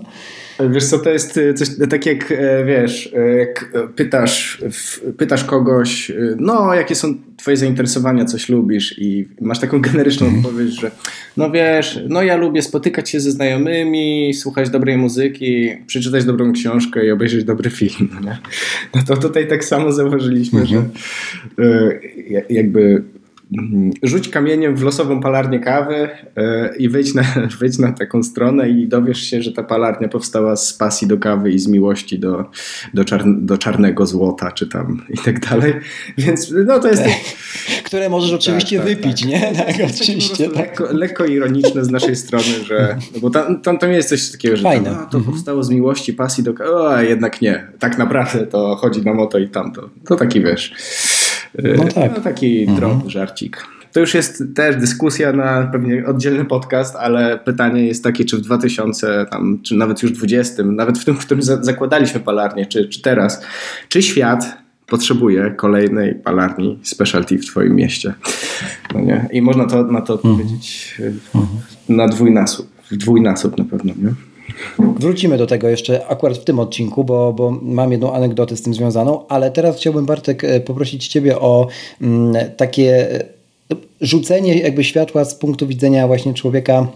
[0.69, 4.63] Wiesz co, to jest y, coś tak jak, e, wiesz, e, jak pytasz,
[5.17, 10.45] pytasz kogoś, no jakie są twoje zainteresowania, coś lubisz i masz taką generyczną mhm.
[10.45, 10.91] odpowiedź, że
[11.37, 17.05] no wiesz, no ja lubię spotykać się ze znajomymi, słuchać dobrej muzyki, przeczytać dobrą książkę
[17.05, 18.37] i obejrzeć dobry film, nie?
[18.95, 20.91] No to tutaj tak samo zauważyliśmy, że mhm.
[22.49, 23.18] jakby Mhm.
[24.03, 27.23] Rzuć kamieniem w losową palarnię kawy e, i wejdź na,
[27.59, 31.51] wejdź na taką stronę i dowiesz się, że ta palarnia powstała z pasji do kawy
[31.51, 32.45] i z miłości do,
[32.93, 35.73] do, czar, do czarnego złota, czy tam i tak dalej.
[36.17, 37.03] Więc no to jest...
[37.85, 39.29] Które możesz tak, oczywiście tak, wypić, tak.
[39.29, 39.53] nie?
[39.55, 40.49] Tak, oczywiście.
[40.49, 40.57] Tak.
[40.57, 44.57] Lekko, lekko, ironiczne z naszej strony, że no bo tam, tam, tam jest coś takiego,
[44.57, 45.23] że tam, no, to mhm.
[45.23, 47.67] powstało z miłości, pasji do kawy, a jednak nie.
[47.79, 49.89] Tak naprawdę to chodzi nam o to i tamto.
[50.05, 50.73] To taki wiesz...
[51.77, 52.11] No, tak.
[52.15, 52.79] no taki mhm.
[52.79, 53.67] drobny żarcik.
[53.93, 58.41] To już jest też dyskusja na pewnie oddzielny podcast, ale pytanie jest takie, czy w
[58.41, 63.01] 2000, tam, czy nawet już 20, nawet w tym, w którym zakładaliśmy palarnię, czy, czy
[63.01, 63.41] teraz,
[63.89, 64.57] czy świat
[64.87, 68.13] potrzebuje kolejnej palarni specialty w Twoim mieście?
[68.93, 69.29] No nie?
[69.31, 70.97] I można to, na to odpowiedzieć
[71.33, 71.47] mhm.
[71.89, 73.93] na dwójnasób, w dwójnasób na pewno.
[73.97, 74.13] Nie?
[74.99, 78.73] Wrócimy do tego jeszcze akurat w tym odcinku, bo, bo mam jedną anegdotę z tym
[78.73, 81.67] związaną, ale teraz chciałbym Bartek e, poprosić Ciebie o
[82.01, 83.23] mm, takie e,
[84.01, 86.87] rzucenie jakby światła z punktu widzenia właśnie człowieka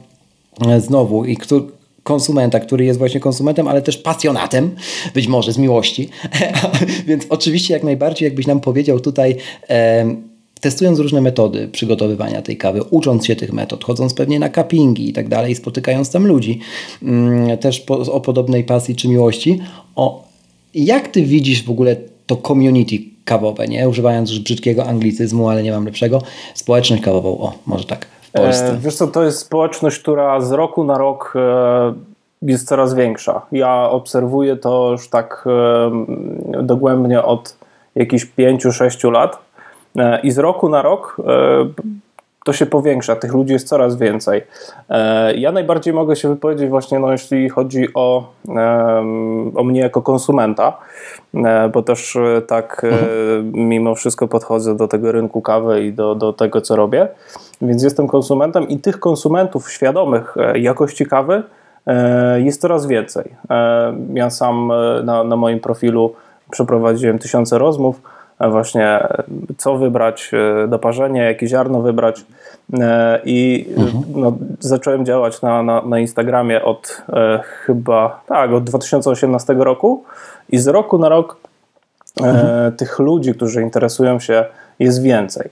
[0.67, 1.65] e, znowu i który,
[2.03, 4.75] konsumenta, który jest właśnie konsumentem, ale też pasjonatem,
[5.13, 6.09] być może z miłości.
[7.07, 9.35] Więc oczywiście jak najbardziej jakbyś nam powiedział tutaj
[10.63, 15.13] testując różne metody przygotowywania tej kawy, ucząc się tych metod, chodząc pewnie na cuppingi i
[15.13, 16.59] tak dalej, spotykając tam ludzi
[17.03, 19.61] mm, też po, o podobnej pasji czy miłości,
[19.95, 20.23] o
[20.73, 21.95] jak ty widzisz w ogóle
[22.27, 22.95] to community
[23.25, 23.89] kawowe, nie?
[23.89, 26.21] Używając już brzydkiego anglicyzmu, ale nie mam lepszego,
[26.53, 28.67] społeczność kawową, o, może tak, w Polsce.
[28.67, 31.93] E, wiesz co, to jest społeczność, która z roku na rok e,
[32.41, 33.41] jest coraz większa.
[33.51, 37.55] Ja obserwuję to już tak e, dogłębnie od
[37.95, 39.52] jakichś 5-6 lat E,
[40.23, 41.23] I z roku na rok e,
[42.45, 44.41] to się powiększa, tych ludzi jest coraz więcej.
[44.89, 48.33] E, ja najbardziej mogę się wypowiedzieć właśnie, no, jeśli chodzi o,
[49.55, 50.77] o mnie jako konsumenta,
[51.73, 53.51] bo też tak mhm.
[53.53, 57.07] mimo wszystko podchodzę do tego rynku kawy i do, do tego, co robię.
[57.61, 61.43] Więc jestem konsumentem i tych konsumentów świadomych jakości kawy
[62.37, 63.35] jest coraz więcej.
[64.13, 64.71] Ja sam
[65.03, 66.13] na, na moim profilu
[66.51, 68.01] przeprowadziłem tysiące rozmów
[68.49, 69.07] właśnie
[69.57, 70.31] co wybrać
[70.67, 72.25] do parzenia, jakie ziarno wybrać
[72.79, 74.03] e, i mhm.
[74.15, 80.03] no, zacząłem działać na, na, na Instagramie od e, chyba, tak, od 2018 roku
[80.49, 81.37] i z roku na rok
[82.21, 82.71] e, mhm.
[82.71, 84.45] tych ludzi, którzy interesują się
[84.79, 85.49] jest więcej.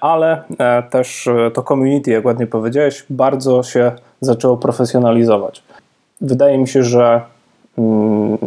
[0.00, 0.42] Ale
[0.90, 5.62] też to community, jak ładnie powiedziałeś, bardzo się zaczęło profesjonalizować.
[6.20, 7.20] Wydaje mi się, że
[7.78, 8.38] mm,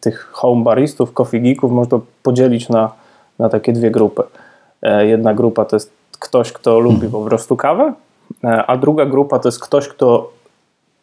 [0.00, 2.92] tych home baristów, coffee geeków można podzielić na,
[3.38, 4.22] na takie dwie grupy.
[4.82, 7.12] E, jedna grupa to jest ktoś, kto lubi mhm.
[7.12, 7.92] po prostu kawę,
[8.66, 10.30] a druga grupa to jest ktoś, kto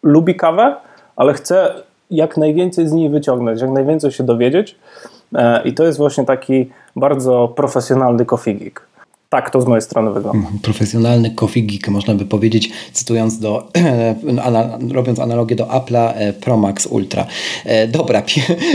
[0.04, 0.76] lubi kawę,
[1.16, 1.74] ale chce
[2.12, 4.76] jak najwięcej z niej wyciągnąć, jak najwięcej się dowiedzieć.
[5.66, 8.87] I to jest właśnie taki bardzo profesjonalny coffee geek.
[9.30, 10.40] Tak to z mojej strony wygląda.
[10.40, 13.68] Mhm, profesjonalny coffee geek, można by powiedzieć, cytując do,
[14.92, 17.28] robiąc analogię do Apple'a e, Pro Max Ultra.
[17.66, 18.24] E, dobra,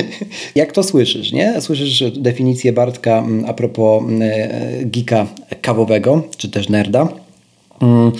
[0.54, 1.60] jak to słyszysz, nie?
[1.60, 5.26] Słyszysz definicję Bartka mm, a propos mm, e, geeka
[5.62, 7.08] kawowego, czy też nerda
[7.82, 8.12] mm,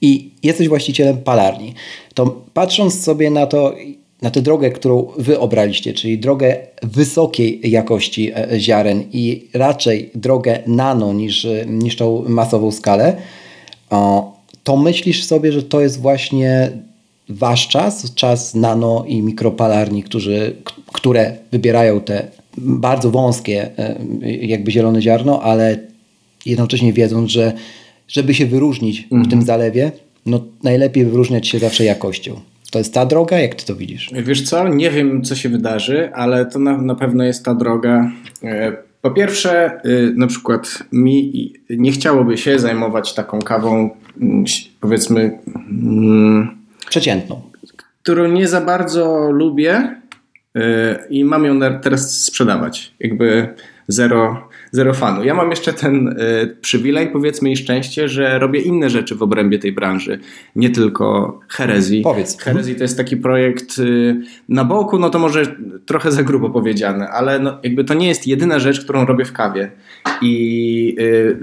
[0.00, 1.74] i jesteś właścicielem palarni.
[2.14, 3.74] To patrząc sobie na to,
[4.22, 10.58] na tę drogę, którą wy obraliście, czyli drogę wysokiej jakości e, ziaren i raczej drogę
[10.66, 13.16] nano niż, niż tą masową skalę,
[14.64, 16.70] to myślisz sobie, że to jest właśnie
[17.28, 20.56] wasz czas, czas nano i mikropalarni, którzy,
[20.92, 22.28] które wybierają te
[22.58, 23.96] bardzo wąskie e,
[24.32, 25.78] jakby zielone ziarno, ale
[26.46, 27.52] jednocześnie wiedząc, że
[28.08, 29.42] żeby się wyróżnić w tym mhm.
[29.42, 29.92] zalewie,
[30.26, 32.40] no najlepiej wyróżniać się zawsze jakością.
[32.70, 33.38] To jest ta droga?
[33.38, 34.10] Jak ty to widzisz?
[34.12, 38.10] Wiesz co, nie wiem co się wydarzy, ale to na, na pewno jest ta droga.
[38.42, 44.44] E, po pierwsze, y, na przykład mi nie chciałoby się zajmować taką kawą, mm,
[44.80, 45.38] powiedzmy.
[45.70, 47.42] Mm, Przeciętną.
[48.02, 49.96] Którą nie za bardzo lubię
[50.56, 50.60] y,
[51.10, 52.94] i mam ją teraz sprzedawać.
[53.00, 53.54] Jakby
[53.88, 55.24] zero zero fanu.
[55.24, 59.58] Ja mam jeszcze ten y, przywilej, powiedzmy i szczęście, że robię inne rzeczy w obrębie
[59.58, 60.18] tej branży,
[60.56, 62.02] nie tylko herezji.
[62.02, 62.40] Powiedz.
[62.40, 65.42] Herezji to jest taki projekt y, na boku, no to może
[65.86, 69.32] trochę za grubo powiedziane, ale no, jakby to nie jest jedyna rzecz, którą robię w
[69.32, 69.70] kawie.
[70.22, 71.38] I y,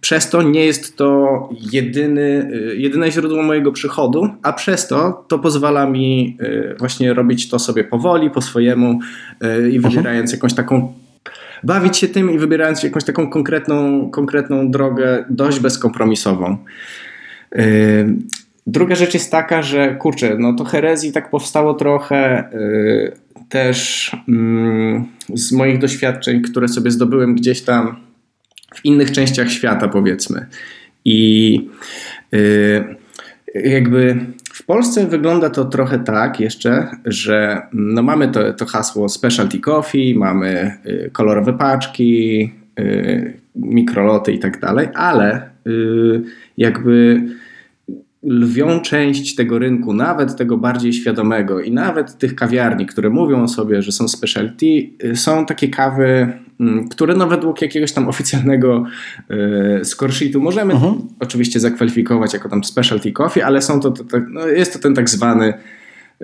[0.00, 5.38] przez to nie jest to jedyny, y, jedyne źródło mojego przychodu, a przez to to
[5.38, 6.36] pozwala mi
[6.78, 8.98] właśnie robić to sobie powoli, po swojemu
[9.72, 10.94] i wybierając jakąś taką
[11.64, 16.56] bawić się tym i wybierając jakąś taką konkretną, konkretną drogę, dość bezkompromisową.
[17.54, 17.62] Yy,
[18.66, 23.12] druga rzecz jest taka, że kurczę, no to herezji tak powstało trochę yy,
[23.48, 27.96] też mm, z moich doświadczeń, które sobie zdobyłem gdzieś tam
[28.74, 30.46] w innych częściach świata, powiedzmy.
[31.04, 31.60] I
[32.32, 32.96] yy,
[33.54, 34.16] jakby
[34.68, 40.78] Polsce wygląda to trochę tak jeszcze, że no mamy to, to hasło specialty coffee, mamy
[40.86, 46.22] y, kolorowe paczki, y, mikroloty i tak dalej, ale y,
[46.56, 47.22] jakby
[48.28, 53.48] lwią część tego rynku, nawet tego bardziej świadomego i nawet tych kawiarni, które mówią o
[53.48, 54.66] sobie, że są specialty,
[55.04, 58.84] y, są takie kawy, mm, które no według jakiegoś tam oficjalnego
[59.80, 61.00] y, score sheetu możemy uh mhm.
[61.00, 61.06] -huh.
[61.20, 64.94] oczywiście zakwalifikować jako tam specialty coffee, ale są to, to, to no jest to ten
[64.94, 65.54] tak zwany,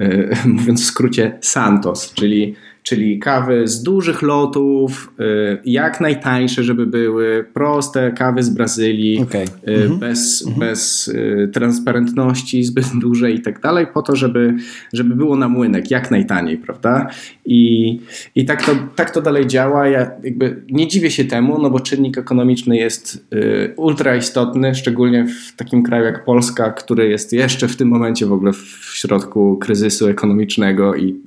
[0.01, 6.87] y, mówiąc w skrócie, Santos, czyli czyli kawy z dużych lotów, y, jak najtańsze, żeby
[6.87, 9.47] były, proste kawy z Brazylii, okay.
[9.67, 9.99] mhm.
[9.99, 10.61] bez, mhm.
[10.61, 14.55] bez y, transparentności zbyt dużej i tak dalej, po to, żeby,
[14.93, 17.07] żeby było na młynek jak najtaniej, prawda?
[17.47, 18.01] I,
[18.35, 19.89] i tak, to, tak to dalej działa.
[19.89, 25.27] Ja jakby nie dziwię się temu, no bo czynnik ekonomiczny jest y, ultra istotny, szczególnie
[25.27, 29.57] w takim kraju jak Polska, który jest jeszcze w tym momencie w ogóle w środku
[29.57, 31.21] kryzysu ekonomicznego i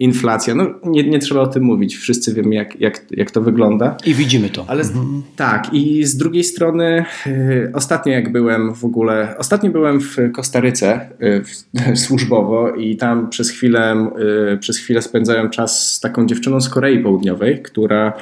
[0.00, 0.54] inflacja.
[0.54, 1.96] No nie nie, trzeba o tym mówić.
[1.96, 3.96] Wszyscy wiemy, jak, jak, jak to wygląda.
[4.06, 4.64] I widzimy to.
[4.68, 5.22] Ale mhm.
[5.36, 11.08] tak, i z drugiej strony, y, ostatnio jak byłem w ogóle, ostatnio byłem w Kostaryce
[11.86, 14.10] y, służbowo i tam przez chwilę,
[14.54, 18.12] y, przez chwilę spędzałem czas z taką dziewczyną z Korei Południowej, która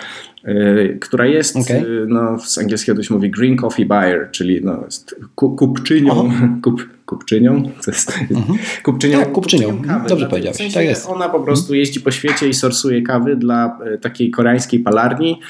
[1.00, 1.76] która jest, okay.
[1.76, 6.33] Y, no, z angielskiego to się mówi green coffee buyer, czyli no, jest kupczynią,
[6.64, 8.59] kup, kupczynią, to jest, mhm.
[8.83, 10.09] kupczynią, tak, kupczynią, kupczynią kawy.
[10.09, 11.09] Dobrze powiedziałeś, w sensie tak jest.
[11.09, 11.78] Ona po prostu mhm.
[11.78, 15.40] jeździ po świecie i sorsuje kawy dla y, takiej koreańskiej palarni,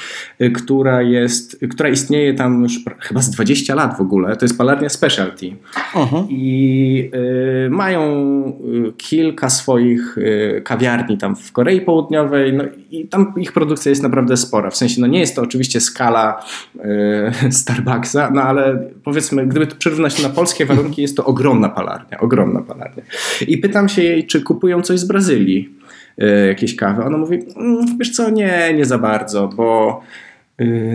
[0.54, 4.88] która jest, która istnieje tam już chyba z 20 lat w ogóle, to jest palarnia
[4.88, 5.56] specialty
[5.96, 6.26] mhm.
[6.30, 7.10] i
[7.66, 8.02] y, mają
[8.96, 14.36] kilka swoich y, kawiarni tam w Korei Południowej no, i tam ich produkcja jest naprawdę
[14.36, 16.44] spora, w sensie no nie jest to oczywiście skala
[16.76, 22.20] y, Starbucksa, no ale powiedzmy, gdyby przyrównać to na polskie warunki, jest to ogromna palarnia,
[22.20, 23.02] ogromna palarnia.
[23.48, 25.70] I pytam się jej, czy kupują coś z Brazylii,
[26.22, 27.04] y, jakieś kawy.
[27.04, 30.00] Ona mówi, mm, wiesz co, nie, nie za bardzo, bo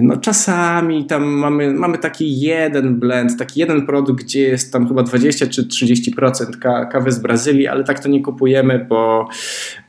[0.02, 5.04] no czasami tam mamy, mamy taki jeden blend, taki jeden produkt, gdzie jest tam chyba
[5.04, 9.30] 20 czy 30% kawy z Brazylii, ale tak to nie kupujemy, bo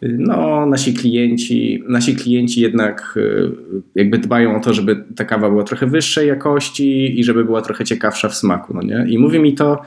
[0.03, 3.51] y, no, nasi klienci, nasi klienci jednak y,
[3.95, 7.85] jakby dbają o to, żeby ta kawa była trochę wyższej jakości i żeby była trochę
[7.85, 9.07] ciekawsza w smaku, no nie?
[9.09, 9.83] I mówi mi to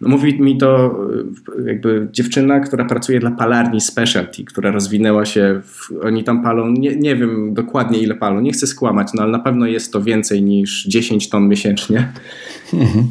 [0.00, 0.98] No, mówi mi to
[1.58, 6.70] y, jakby dziewczyna, która pracuje dla palarni Specialty, która rozwinęła się, w, oni tam palą,
[6.70, 10.02] nie, nie wiem dokładnie ile palą, nie chcę skłamać, no ale na pewno jest to
[10.02, 12.12] więcej niż 10 ton miesięcznie.
[12.74, 13.04] Mhm.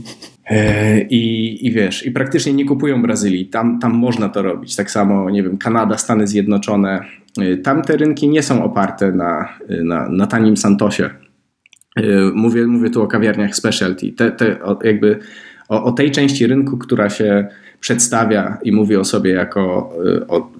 [0.49, 3.45] E, I, I wiesz, i praktycznie nie kupują Brazylii.
[3.45, 4.75] Tam, tam można to robić.
[4.75, 7.01] Tak samo, nie wiem, Kanada, Stany Zjednoczone.
[7.41, 9.49] E, tam te rynki nie są oparte na,
[9.83, 11.09] na, na tanim Santosie.
[11.97, 12.01] E,
[12.33, 14.11] mówię, mówię tu o kawiarniach specialty.
[14.11, 15.19] Te, te, jakby
[15.69, 17.47] o, o tej części rynku, która się
[17.79, 19.93] przedstawia i mówi o sobie jako
[20.27, 20.51] o,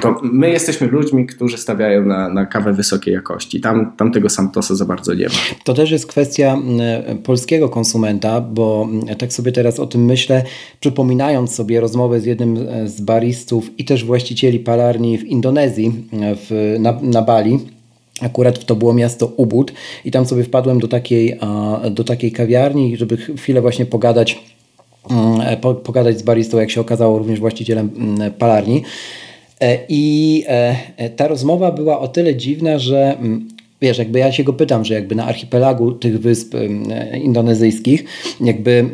[0.00, 3.60] to my jesteśmy ludźmi, którzy stawiają na, na kawę wysokiej jakości.
[3.60, 5.34] Tam, tam tego Santosa za bardzo nie ma.
[5.64, 6.56] To też jest kwestia
[7.24, 10.44] polskiego konsumenta, bo tak sobie teraz o tym myślę,
[10.80, 12.56] przypominając sobie rozmowę z jednym
[12.86, 17.58] z baristów i też właścicieli palarni w Indonezji, w, na, na Bali.
[18.20, 19.72] Akurat to było miasto Ubud
[20.04, 21.38] i tam sobie wpadłem do takiej,
[21.90, 24.38] do takiej kawiarni, żeby chwilę właśnie pogadać,
[25.10, 28.82] mm, pogadać z baristą, jak się okazało, również właścicielem mm, palarni.
[29.60, 33.48] E, I e, e, ta rozmowa była o tyle dziwna, że mm,
[33.80, 36.54] wiesz, jakby ja się go pytam, że jakby na archipelagu tych wysp
[37.22, 38.04] indonezyjskich,
[38.40, 38.90] jakby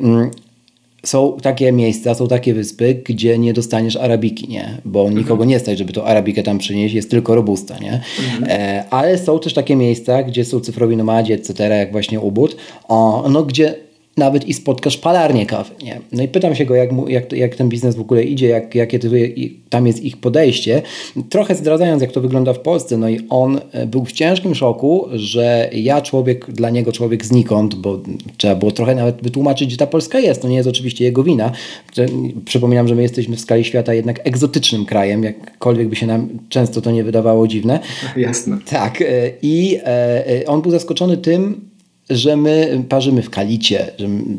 [1.04, 4.78] są takie miejsca, są takie wyspy, gdzie nie dostaniesz arabiki, nie?
[4.84, 5.18] Bo mhm.
[5.18, 8.00] nikogo nie stać, żeby to arabikę tam przynieść, jest tylko robusta, nie?
[8.32, 8.44] Mhm.
[8.48, 12.56] E, ale są też takie miejsca, gdzie są cyfrowi nomadzi, etc., jak właśnie Ubud,
[12.88, 13.74] o, no gdzie
[14.16, 15.70] nawet i spotkasz palarnię kawy.
[15.82, 16.00] Nie?
[16.12, 18.74] No i pytam się go, jak, mu, jak, jak ten biznes w ogóle idzie, jak,
[18.74, 19.08] jakie to,
[19.70, 20.82] tam jest ich podejście.
[21.30, 22.96] Trochę zdradzając, jak to wygląda w Polsce.
[22.96, 27.74] No i on e, był w ciężkim szoku, że ja człowiek, dla niego człowiek znikąd,
[27.74, 28.00] bo
[28.36, 30.42] trzeba było trochę nawet wytłumaczyć, gdzie ta Polska jest.
[30.42, 31.52] To nie jest oczywiście jego wina.
[32.44, 36.80] Przypominam, że my jesteśmy w skali świata jednak egzotycznym krajem, jakkolwiek by się nam często
[36.80, 37.80] to nie wydawało dziwne.
[38.16, 38.58] Jasne.
[38.70, 39.02] Tak.
[39.02, 41.73] E, I e, on był zaskoczony tym,
[42.10, 43.90] że my parzymy w Kalicie,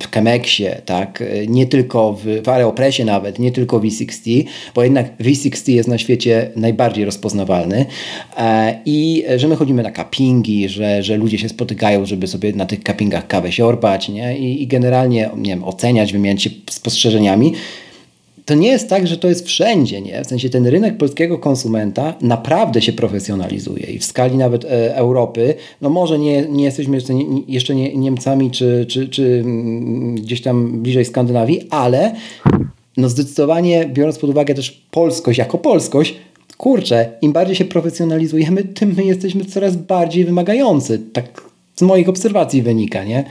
[0.02, 1.24] w Kemeksie, tak?
[1.48, 4.44] nie tylko w, w Areopresie nawet, nie tylko w V60,
[4.76, 7.86] bo jednak V60 jest na świecie najbardziej rozpoznawalny
[8.38, 12.66] e, i że my chodzimy na kapingi, że, że ludzie się spotykają, żeby sobie na
[12.66, 14.38] tych kapingach kawę siorbać nie?
[14.38, 17.54] I, i generalnie nie wiem, oceniać, wymieniać się spostrzeżeniami
[18.46, 20.24] to nie jest tak, że to jest wszędzie, nie?
[20.24, 25.56] W sensie ten rynek polskiego konsumenta naprawdę się profesjonalizuje i w skali nawet e, Europy,
[25.82, 30.42] no może nie, nie jesteśmy jeszcze, nie, jeszcze nie Niemcami czy, czy, czy mm, gdzieś
[30.42, 32.16] tam bliżej Skandynawii, ale
[32.98, 36.16] no zdecydowanie biorąc pod uwagę też polskość jako polskość,
[36.58, 41.00] kurczę, im bardziej się profesjonalizujemy, tym my jesteśmy coraz bardziej wymagający.
[41.14, 41.42] Tak
[41.76, 43.24] z moich obserwacji wynika, nie?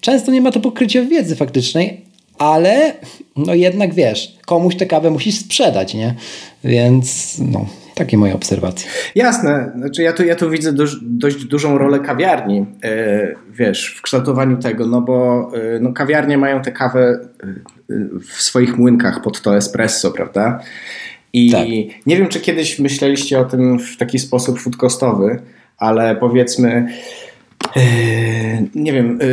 [0.00, 2.00] Często nie ma to pokrycia wiedzy faktycznej,
[2.42, 2.94] ale
[3.36, 6.14] no jednak wiesz, komuś tę kawę musisz sprzedać, nie?
[6.64, 8.90] Więc no, takie moje obserwacje.
[9.14, 14.02] Jasne, znaczy ja tu, ja tu widzę dość, dość dużą rolę kawiarni, yy, wiesz, w
[14.02, 17.18] kształtowaniu tego, no bo yy, no, kawiarnie mają tę kawę
[17.88, 20.60] yy, w swoich młynkach pod to espresso, prawda?
[21.32, 21.66] I tak.
[22.06, 25.42] nie wiem, czy kiedyś myśleliście o tym w taki sposób foodcostowy,
[25.78, 26.88] ale powiedzmy
[28.74, 29.26] nie wiem, e,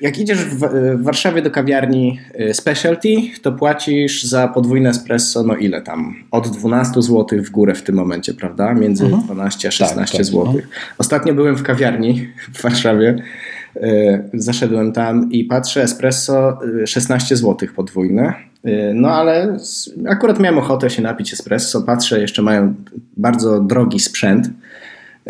[0.00, 3.08] jak idziesz w Warszawie do kawiarni e, specialty,
[3.42, 6.14] to płacisz za podwójne espresso, no ile tam?
[6.30, 8.74] Od 12 zł w górę w tym momencie, prawda?
[8.74, 9.22] Między mhm.
[9.22, 10.44] 12 a 16 tak, tak, zł.
[10.44, 10.60] No.
[10.98, 13.22] Ostatnio byłem w kawiarni w Warszawie,
[14.34, 18.34] zaszedłem tam i patrzę espresso 16 zł podwójne.
[18.94, 19.56] No ale
[20.08, 22.74] akurat miałem ochotę się napić espresso, patrzę, jeszcze mają
[23.16, 24.50] bardzo drogi sprzęt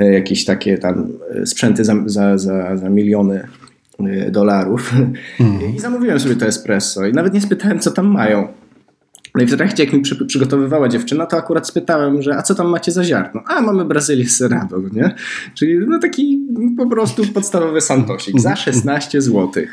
[0.05, 1.09] jakieś takie tam
[1.43, 3.49] e, sprzęty za, za, za, za miliony
[4.01, 4.93] e, dolarów
[5.41, 5.75] mm.
[5.77, 8.49] i zamówiłem sobie to espresso i nawet nie spytałem, co tam mają.
[9.35, 12.55] No i w trakcie, jak mi przy, przygotowywała dziewczyna, to akurat spytałem, że a co
[12.55, 13.43] tam macie za ziarno?
[13.47, 15.15] A, mamy Brazylię Cerrado, nie?
[15.55, 16.41] Czyli no taki
[16.77, 19.65] po prostu podstawowy santosik za 16 zł.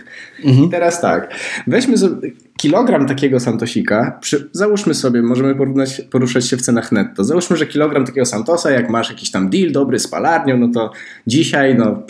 [0.43, 1.33] I teraz tak,
[1.67, 1.97] weźmy
[2.57, 7.23] kilogram takiego santosika, przy, załóżmy sobie, możemy porównać, poruszać się w cenach netto.
[7.23, 10.91] Załóżmy, że kilogram takiego santosa, jak masz jakiś tam deal dobry z palarnią, no to
[11.27, 12.03] dzisiaj no,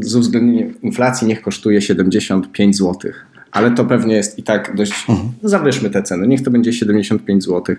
[0.00, 5.04] z uwzględnieniem inflacji niech kosztuje 75 złotych ale to pewnie jest i tak dość.
[5.08, 5.28] Mhm.
[5.42, 7.76] Zawyżmy te ceny, niech to będzie 75 zł.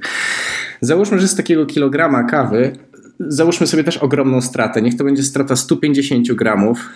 [0.82, 2.72] Załóżmy, że z takiego kilograma kawy,
[3.20, 4.82] załóżmy sobie też ogromną stratę.
[4.82, 6.90] Niech to będzie strata 150 gramów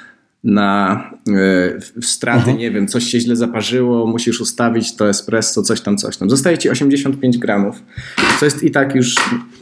[0.43, 1.03] na
[1.97, 2.57] y, straty, mhm.
[2.57, 6.29] nie wiem, coś się źle zaparzyło, musisz ustawić to espresso, coś tam, coś tam.
[6.29, 7.83] Zostaje ci 85 gramów,
[8.39, 9.15] co jest i tak już,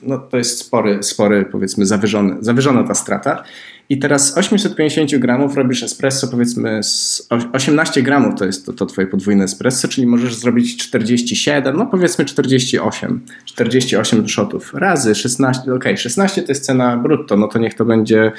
[0.04, 3.44] no to jest spory, spory powiedzmy, zawyżony, zawyżona ta strata.
[3.92, 8.86] I teraz z 850 gramów robisz espresso, powiedzmy z 18 gramów to jest to, to
[8.86, 15.84] twoje podwójne espresso, czyli możesz zrobić 47, no powiedzmy 48, 48 shotów razy 16, ok,
[15.96, 18.32] 16 to jest cena brutto, no to niech to będzie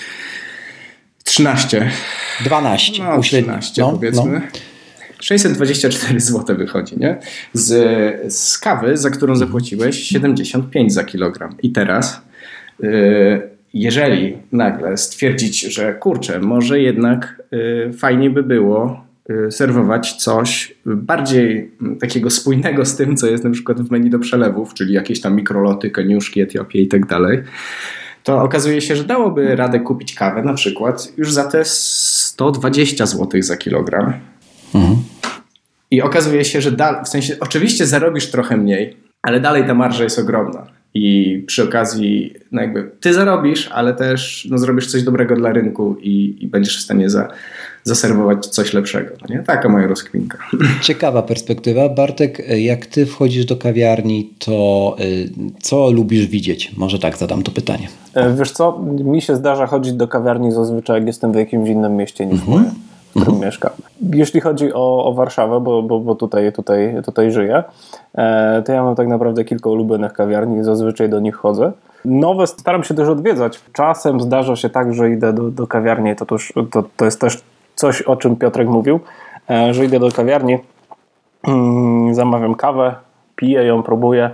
[1.24, 1.90] 13.
[2.44, 4.32] 12, no, 13 no, powiedzmy.
[4.32, 4.40] No.
[5.20, 7.18] 624 zł wychodzi, nie?
[7.52, 11.56] Z, z kawy, za którą zapłaciłeś 75 za kilogram.
[11.62, 12.20] I teraz,
[12.80, 20.74] yy, jeżeli nagle stwierdzić, że kurczę, może jednak yy, fajnie by było yy, serwować coś
[20.86, 24.94] bardziej mm, takiego spójnego z tym, co jest na przykład w menu do przelewów, czyli
[24.94, 27.42] jakieś tam mikroloty, koniuszki, Etiopie i tak dalej,
[28.24, 33.42] to okazuje się, że dałoby radę kupić kawę na przykład już za te 120 zł
[33.42, 34.12] za kilogram.
[34.74, 34.96] Mhm.
[35.90, 40.04] I okazuje się, że da, w sensie oczywiście zarobisz trochę mniej, ale dalej ta marża
[40.04, 40.66] jest ogromna.
[40.94, 45.96] I przy okazji, no jakby ty zarobisz, ale też no, zrobisz coś dobrego dla rynku
[46.02, 47.28] i, i będziesz w stanie za,
[47.82, 49.10] zaserwować coś lepszego.
[49.22, 49.42] No nie?
[49.42, 50.38] Taka moja rozkminka.
[50.82, 51.88] Ciekawa perspektywa.
[51.88, 55.30] Bartek, jak ty wchodzisz do kawiarni, to y,
[55.60, 56.72] co lubisz widzieć?
[56.76, 57.88] Może tak zadam to pytanie.
[58.14, 61.96] E, wiesz co, mi się zdarza chodzić do kawiarni zazwyczaj, jak jestem w jakimś innym
[61.96, 62.58] mieście niż mhm.
[62.58, 62.70] moje
[63.12, 63.46] w którym mhm.
[63.46, 63.70] mieszkam.
[64.12, 67.62] Jeśli chodzi o, o Warszawę, bo, bo, bo tutaj, tutaj, tutaj żyję,
[68.14, 71.72] e, to ja mam tak naprawdę kilka ulubionych kawiarni i zazwyczaj do nich chodzę.
[72.04, 73.60] Nowe staram się też odwiedzać.
[73.72, 77.42] Czasem zdarza się tak, że idę do, do kawiarni, to, tuż, to, to jest też
[77.74, 79.00] coś, o czym Piotrek mówił,
[79.50, 80.58] e, że idę do kawiarni,
[81.48, 82.94] mm, zamawiam kawę,
[83.36, 84.30] piję ją, próbuję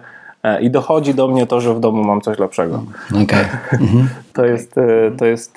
[0.61, 2.82] i dochodzi do mnie to, że w domu mam coś lepszego.
[3.24, 3.45] Okay.
[3.72, 4.09] Mhm.
[4.34, 5.57] To jest, e, to jest,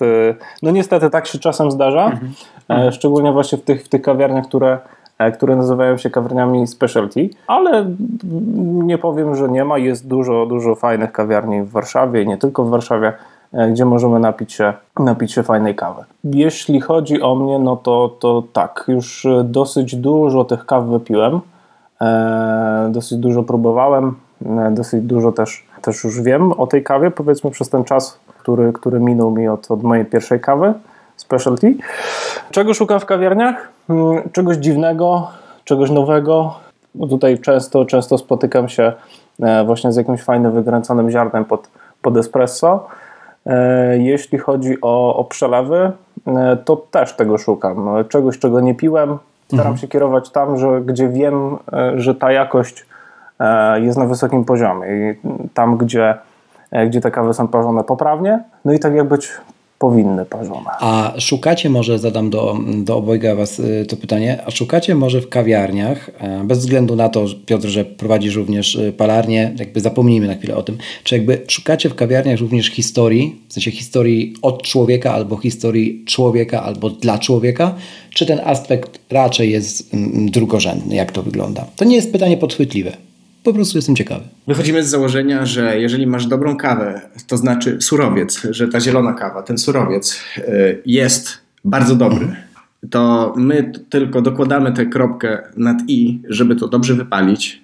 [0.63, 2.05] no niestety tak się czasem zdarza,
[2.69, 2.91] mhm.
[2.91, 4.77] szczególnie właśnie w tych, w tych kawiarniach, które
[5.33, 7.85] które nazywają się kawiarniami specialty, ale
[8.63, 9.77] nie powiem, że nie ma.
[9.77, 13.13] Jest dużo, dużo fajnych kawiarni w Warszawie i nie tylko w Warszawie.
[13.53, 16.03] E, gdzie możemy napić się, napić się fajnej kawy.
[16.23, 21.39] Jeśli chodzi o mnie, no to, to tak, już e, dosyć dużo tych kaw wypiłem,
[22.01, 24.15] e, dosyć dużo próbowałem,
[24.71, 28.99] dosyć dużo też, też już wiem o tej kawie, powiedzmy przez ten czas, który, który
[28.99, 30.73] minął mi od, od mojej pierwszej kawy,
[31.17, 31.75] specialty.
[32.51, 33.69] Czego szukam w kawiarniach?
[33.89, 35.27] Mm, czegoś dziwnego,
[35.63, 36.55] czegoś nowego.
[37.09, 38.93] Tutaj często, często spotykam się
[39.65, 41.67] właśnie z jakimś fajnym, wykręconym ziarnem pod,
[42.01, 42.87] pod espresso.
[43.45, 45.91] E, jeśli chodzi o, o przelewy,
[46.27, 47.89] e, to też tego szukam.
[48.09, 49.17] Czegoś, czego nie piłem,
[49.47, 49.77] staram mhm.
[49.77, 52.85] się kierować tam, że, gdzie wiem, e, że ta jakość
[53.75, 54.87] jest na wysokim poziomie.
[54.87, 55.15] I
[55.53, 56.17] tam, gdzie,
[56.87, 59.29] gdzie te kawy są parzone poprawnie, no i tak jak być
[59.81, 60.69] powinny parzone.
[60.79, 65.29] A szukacie może, zadam do, do obojga Was y, to pytanie, a szukacie może w
[65.29, 70.55] kawiarniach, e, bez względu na to, Piotr, że prowadzisz również palarnię, jakby zapomnijmy na chwilę
[70.55, 75.37] o tym, czy jakby szukacie w kawiarniach również historii, w sensie historii od człowieka, albo
[75.37, 77.75] historii człowieka, albo dla człowieka,
[78.13, 81.65] czy ten aspekt raczej jest mm, drugorzędny, jak to wygląda?
[81.75, 83.10] To nie jest pytanie podchwytliwe.
[83.43, 84.23] Po prostu jestem ciekawy.
[84.47, 89.43] Wychodzimy z założenia, że jeżeli masz dobrą kawę, to znaczy surowiec, że ta zielona kawa,
[89.43, 92.35] ten surowiec y, jest bardzo dobry,
[92.89, 97.61] to my tylko dokładamy tę kropkę nad i, żeby to dobrze wypalić.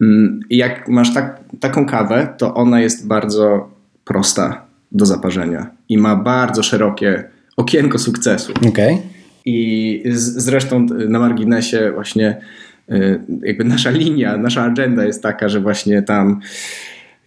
[0.00, 3.70] Mm, I jak masz tak, taką kawę, to ona jest bardzo
[4.04, 7.24] prosta do zaparzenia i ma bardzo szerokie
[7.56, 8.52] okienko sukcesu.
[8.68, 8.98] Okay.
[9.44, 12.67] I z, zresztą na marginesie właśnie Y,
[13.42, 16.40] jakby nasza linia, nasza agenda jest taka, że właśnie tam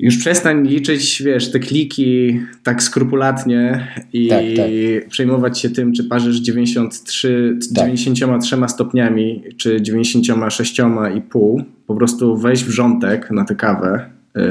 [0.02, 5.10] już przestań liczyć, wiesz, te kliki tak skrupulatnie i tak, tak.
[5.10, 7.86] przejmować się tym, czy parzysz 93, tak.
[7.86, 11.64] 93 stopniami, czy 96,5.
[11.88, 14.42] Po prostu wejść w rządek na tę kawę, y,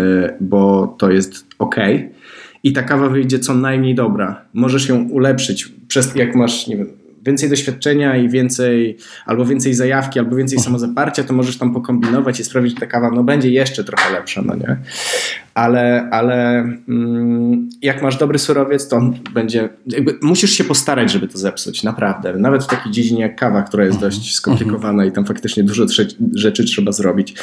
[0.41, 1.77] bo to jest ok.
[2.63, 4.45] I ta kawa wyjdzie co najmniej dobra.
[4.55, 6.87] Możesz ją ulepszyć, przez, jak masz, nie wiem,
[7.23, 8.97] więcej doświadczenia i więcej,
[9.27, 13.11] albo więcej zajawki, albo więcej samozaparcia, to możesz tam pokombinować i sprawić, że ta kawa
[13.11, 14.77] no, będzie jeszcze trochę lepsza, no nie?
[15.55, 16.59] Ale, ale
[16.89, 21.83] mm, jak masz dobry surowiec, to on będzie, jakby musisz się postarać, żeby to zepsuć,
[21.83, 22.33] naprawdę.
[22.33, 24.33] Nawet w takiej dziedzinie jak kawa, która jest dość mhm.
[24.33, 25.87] skomplikowana i tam faktycznie dużo
[26.35, 27.35] rzeczy trzeba zrobić.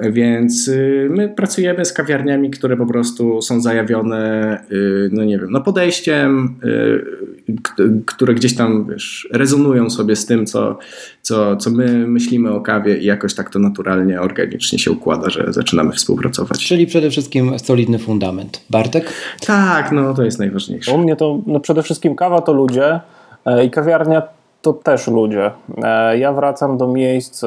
[0.00, 5.50] Więc y, my pracujemy z kawiarniami, które po prostu są zajawione, y, no nie wiem,
[5.50, 10.78] no podejściem, y, które gdzieś tam wiesz, rezonują sobie z tym, co,
[11.22, 15.46] co, co my myślimy o kawie i jakoś tak to naturalnie, organicznie się układa, że
[15.48, 16.66] zaczynamy współpracować.
[16.66, 18.64] Czyli przede wszystkim solidny fundament.
[18.70, 19.12] Bartek?
[19.46, 20.92] Tak, no to jest najważniejsze.
[20.92, 23.00] U mnie to no przede wszystkim kawa to ludzie
[23.44, 24.22] e, i kawiarnia
[24.62, 25.50] to też ludzie.
[25.82, 27.46] E, ja wracam do miejsc, e,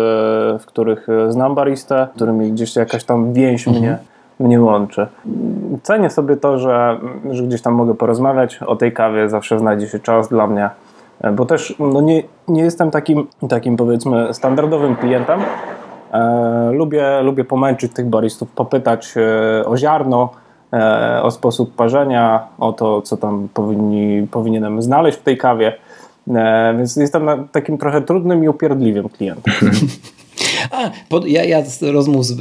[0.60, 3.86] w których znam baristę, którymi gdzieś jakaś tam więź mhm.
[3.86, 3.98] mnie,
[4.40, 5.08] mnie łączy.
[5.84, 7.00] Cenię sobie to, że,
[7.30, 10.70] że gdzieś tam mogę porozmawiać o tej kawie, zawsze znajdzie się czas dla mnie,
[11.22, 15.40] e, bo też no nie, nie jestem takim, takim powiedzmy standardowym klientem.
[16.14, 19.14] E, lubię, lubię pomęczyć tych baristów, popytać
[19.66, 20.30] o ziarno,
[20.74, 25.74] e, o sposób parzenia, o to, co tam powinni, powinienem znaleźć w tej kawie.
[26.36, 29.54] E, więc jestem takim trochę trudnym i upierdliwym klientem.
[30.72, 32.38] A, pod, ja, ja z rozmów z,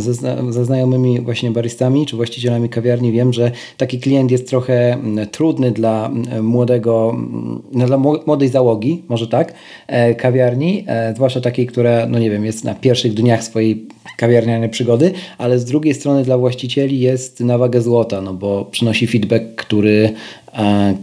[0.00, 0.14] ze,
[0.52, 4.98] ze, znajomymi właśnie baristami czy właścicielami kawiarni wiem, że taki klient jest trochę
[5.30, 6.10] trudny dla
[6.42, 7.16] młodego,
[7.72, 9.54] dla młodej załogi, może tak,
[9.86, 14.68] e, kawiarni, e, zwłaszcza takiej, która, no nie wiem, jest na pierwszych dniach swojej kawiarnianej
[14.68, 19.44] przygody, ale z drugiej strony dla właścicieli jest na wagę złota, no bo przynosi feedback,
[19.56, 20.12] który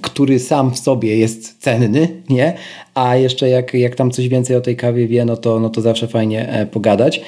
[0.01, 2.53] który sam w sobie jest cenny, nie?
[2.93, 5.81] A jeszcze jak, jak tam coś więcej o tej kawie wie, no to, no to
[5.81, 7.21] zawsze fajnie e, pogadać.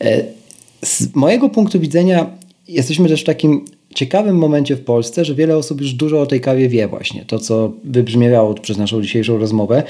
[0.00, 0.24] E,
[0.82, 2.26] z mojego punktu widzenia
[2.68, 6.40] jesteśmy też w takim ciekawym momencie w Polsce, że wiele osób już dużo o tej
[6.40, 9.82] kawie wie właśnie, to co wybrzmiewało przez naszą dzisiejszą rozmowę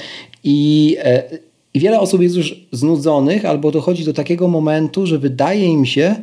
[0.43, 0.97] i,
[1.73, 6.15] i wiele osób jest już znudzonych albo dochodzi do takiego momentu, że wydaje im się,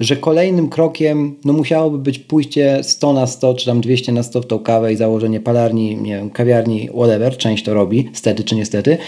[0.00, 4.40] że kolejnym krokiem no musiałoby być pójście 100 na 100, czy tam 200 na 100
[4.40, 8.56] w tą kawę i założenie palarni, nie wiem, kawiarni, whatever, część to robi, stety czy
[8.56, 8.98] niestety,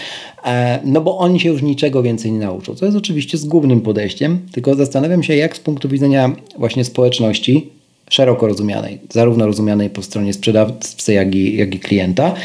[0.45, 4.39] e, no bo oni się już niczego więcej nie nauczą, co jest oczywiście zgubnym podejściem,
[4.51, 7.69] tylko zastanawiam się, jak z punktu widzenia właśnie społeczności,
[8.09, 12.35] szeroko rozumianej, zarówno rozumianej po stronie sprzedawcy, jak i, jak i klienta,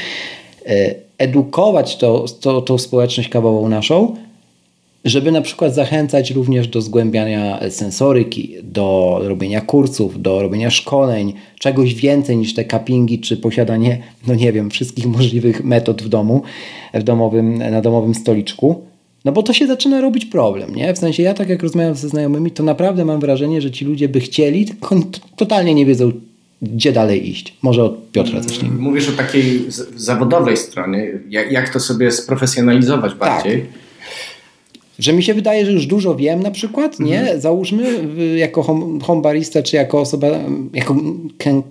[0.67, 4.17] e, edukować to, to, tą społeczność kawową naszą,
[5.05, 11.95] żeby na przykład zachęcać również do zgłębiania sensoryki, do robienia kursów, do robienia szkoleń, czegoś
[11.95, 16.43] więcej niż te cuppingi, czy posiadanie, no nie wiem, wszystkich możliwych metod w domu,
[16.95, 18.83] w domowym, na domowym stoliczku.
[19.25, 20.95] No bo to się zaczyna robić problem, nie?
[20.95, 24.09] W sensie ja tak jak rozmawiam ze znajomymi, to naprawdę mam wrażenie, że ci ludzie
[24.09, 24.97] by chcieli, tylko
[25.37, 26.13] totalnie nie wiedzą,
[26.63, 27.57] gdzie dalej iść.
[27.63, 28.79] Może od Piotra zacznijmy.
[28.79, 29.61] Mówisz o takiej
[29.97, 33.61] zawodowej stronie, jak, to sobie sprofesjonalizować bardziej.
[33.61, 33.82] Tak
[35.03, 37.21] że mi się wydaje, że już dużo wiem na przykład, nie?
[37.21, 37.41] Mhm.
[37.41, 37.85] Załóżmy
[38.37, 38.63] jako
[39.03, 40.27] home, barista, czy jako osoba,
[40.75, 40.97] jako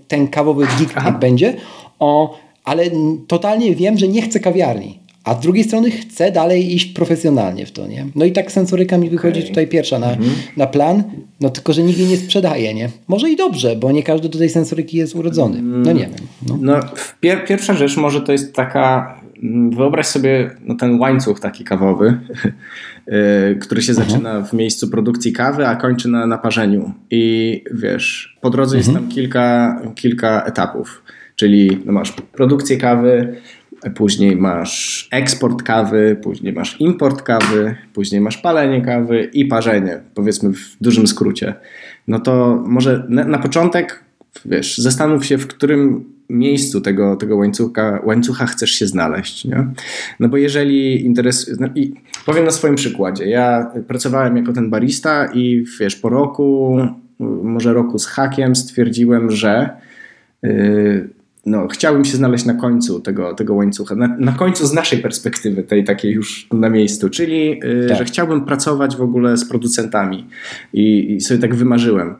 [0.07, 1.53] ten kawowy geek jak będzie,
[1.99, 2.83] o, ale
[3.27, 5.01] totalnie wiem, że nie chcę kawiarni.
[5.23, 8.05] A z drugiej strony chcę dalej iść profesjonalnie w to, nie?
[8.15, 9.49] No i tak sensoryka mi wychodzi okay.
[9.49, 10.31] tutaj pierwsza na, mhm.
[10.57, 11.03] na plan,
[11.39, 12.89] no tylko, że nikt jej nie sprzedaje, nie?
[13.07, 15.61] Może i dobrze, bo nie każdy do tej sensoryki jest urodzony.
[15.61, 16.11] No nie wiem.
[16.47, 16.79] No, no
[17.19, 19.20] pier pierwsza rzecz może to jest taka, mm,
[19.71, 22.17] wyobraź sobie no, ten łańcuch taki kawowy,
[23.07, 24.09] Y, który się mhm.
[24.09, 26.93] zaczyna w miejscu produkcji kawy, a kończy na naparzeniu.
[27.11, 29.05] I wiesz, po drodze jest mhm.
[29.05, 31.03] tam kilka, kilka etapów.
[31.35, 33.35] Czyli no masz produkcję kawy,
[33.95, 40.53] później masz eksport kawy, później masz import kawy, później masz palenie kawy i parzenie, powiedzmy
[40.53, 41.53] w dużym skrócie.
[42.07, 44.03] No to może na, na początek,
[44.45, 49.45] wiesz, zastanów się, w którym miejscu tego, tego łańcucha, łańcucha chcesz się znaleźć.
[49.45, 49.67] Nie?
[50.19, 51.57] No bo jeżeli interesuje.
[51.59, 51.93] No i
[52.25, 53.29] powiem na swoim przykładzie.
[53.29, 56.77] Ja pracowałem jako ten barista i wiesz, po roku,
[57.43, 59.69] może roku z hakiem, stwierdziłem, że.
[60.43, 64.99] Yy, no, chciałbym się znaleźć na końcu tego, tego łańcucha, na, na końcu z naszej
[64.99, 67.97] perspektywy, tej takiej już na miejscu, czyli yy, tak.
[67.97, 70.27] że chciałbym pracować w ogóle z producentami
[70.73, 72.15] i, i, sobie tak wymarzyłem.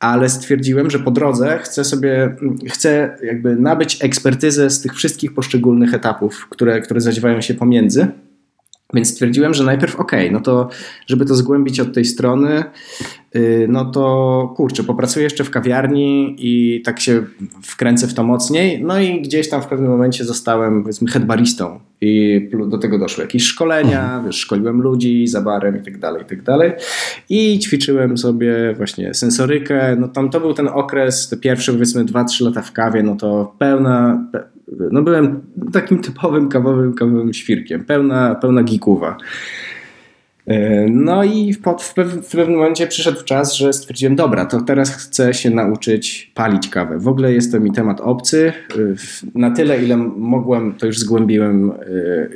[0.00, 2.36] Ale stwierdziłem, że po drodze chcę sobie,
[2.68, 8.08] chcę jakby nabyć ekspertyzę z tych wszystkich poszczególnych etapów, które, które zadziewają się pomiędzy
[8.94, 10.68] więc stwierdziłem, że najpierw ok, no to
[11.06, 12.64] żeby to zgłębić od tej strony,
[13.36, 17.24] y, no to kurczę, popracuję jeszcze w kawiarni i tak się
[17.62, 18.84] wkręcę w to mocniej.
[18.84, 23.44] No i gdzieś tam w pewnym momencie zostałem powiedzmy headbaristą i do tego doszły jakieś
[23.44, 24.24] szkolenia, mhm.
[24.24, 26.72] wiesz, szkoliłem ludzi za barem i tak dalej, i tak dalej.
[27.28, 29.96] I ćwiczyłem sobie właśnie sensorykę.
[30.00, 33.54] No tam to był ten okres, te pierwsze powiedzmy 2-3 lata w kawie, no to
[33.58, 34.26] pełna,
[34.90, 35.40] no byłem
[35.72, 39.16] takim typowym kawowym, kawowym świrkiem, pełna, pełna gikuwa.
[40.46, 41.94] E, no i w, w,
[42.30, 46.98] pewnym momencie przyszedł czas, że stwierdziłem, dobra, to teraz chcę się nauczyć palić kawę.
[46.98, 48.52] W ogóle jest to mi temat obcy.
[48.70, 51.74] E, na tyle, ile mogłem, to już zgłębiłem e,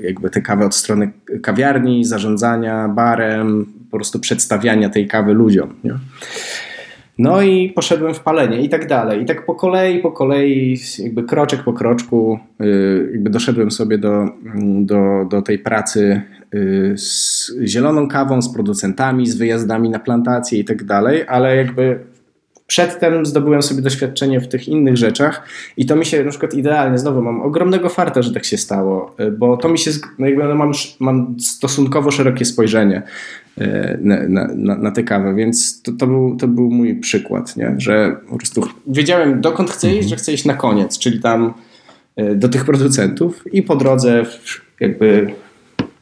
[0.02, 1.12] jakby tę kawę od strony
[1.42, 5.74] kawiarni, zarządzania barem, po prostu przedstawiania tej kawy ludziom.
[5.84, 5.94] Nie?
[7.18, 9.22] No i poszedłem w palenie i tak dalej.
[9.22, 14.28] I tak po kolei, po kolei, jakby kroczek po kroczku, y, jakby doszedłem sobie do,
[14.80, 16.22] do, do tej pracy
[16.54, 22.00] y, z zieloną kawą, z producentami, z wyjazdami na plantacje i tak dalej, ale jakby
[22.68, 25.42] Przedtem zdobyłem sobie doświadczenie w tych innych rzeczach
[25.76, 29.14] i to mi się na przykład idealnie, znowu mam ogromnego farta, że tak się stało,
[29.20, 33.02] y, bo to mi się, no jakby no mam, mam stosunkowo szerokie spojrzenie
[34.00, 37.74] na, na, na, na tę kawę, więc to, to, był, to był mój przykład, nie?
[37.78, 41.54] że po prostu wiedziałem dokąd chcę iść, że chcę iść na koniec, czyli tam
[42.20, 44.24] y, do tych producentów i po drodze
[44.80, 45.30] jakby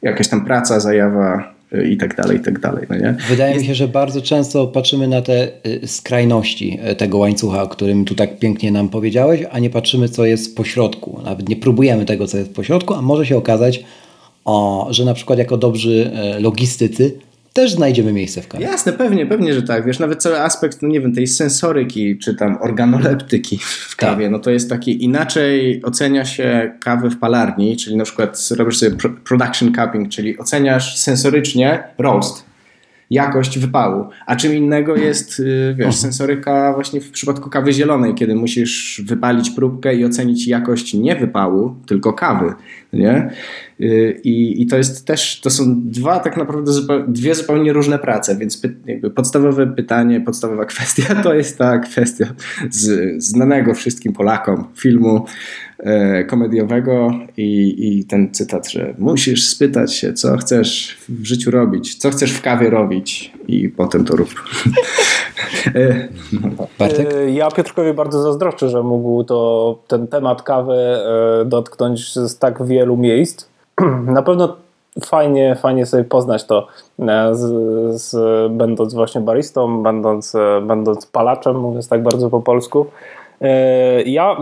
[0.02, 2.86] jakaś tam praca, zajawa, y, i tak dalej, i tak dalej.
[2.90, 3.16] No nie?
[3.28, 3.62] Wydaje Jest...
[3.62, 5.48] mi się, że bardzo często patrzymy na te
[5.86, 10.56] skrajności tego łańcucha, o którym tu tak pięknie nam powiedziałeś, a nie patrzymy, co jest
[10.56, 11.20] po środku.
[11.24, 13.84] Nawet nie próbujemy tego, co jest po środku, a może się okazać,
[14.44, 17.25] o, że na przykład jako dobrzy logistycy
[17.56, 18.64] też znajdziemy miejsce w kawie.
[18.64, 19.86] Jasne, pewnie, pewnie, że tak.
[19.86, 24.32] Wiesz, nawet cały aspekt, no nie wiem, tej sensoryki, czy tam organoleptyki w kawie, tak.
[24.32, 28.96] no to jest taki inaczej ocenia się kawę w palarni, czyli na przykład robisz sobie
[29.24, 32.46] production cupping, czyli oceniasz sensorycznie roast
[33.10, 34.08] jakość wypału.
[34.26, 35.92] A czym innego jest, y, wiesz, mhm.
[35.92, 41.74] sensoryka właśnie w przypadku kawy zielonej, kiedy musisz wypalić próbkę i ocenić jakość nie wypału,
[41.86, 42.54] tylko kawy,
[42.92, 43.30] nie?
[43.80, 46.72] Y, I, I to jest też, to są dwa tak naprawdę
[47.08, 48.76] dwie zupełnie różne prace, więc py,
[49.14, 52.26] podstawowe pytanie, podstawowa kwestia to jest ta kwestia
[52.70, 55.24] z znanego wszystkim Polakom filmu
[55.78, 61.94] e, komediowego i, i ten cytat, że musisz spytać się, co chcesz w życiu robić,
[61.94, 64.30] co chcesz w kawie robić i potem to rób.
[65.74, 66.66] E, no.
[66.78, 67.12] Bartek?
[67.14, 70.76] E, ja Piotrkowi bardzo zazdroszczę, że mógł to ten temat kawy
[71.46, 73.46] dotknąć z tak wielu miejsc
[74.16, 74.56] na pewno
[75.04, 76.66] fajnie, fajnie sobie poznać to,
[76.98, 77.42] e, z,
[78.02, 78.12] z,
[78.52, 82.86] będąc właśnie baristą, będąc, e, będąc palaczem, mówiąc tak bardzo po polsku.
[83.40, 84.36] E, ja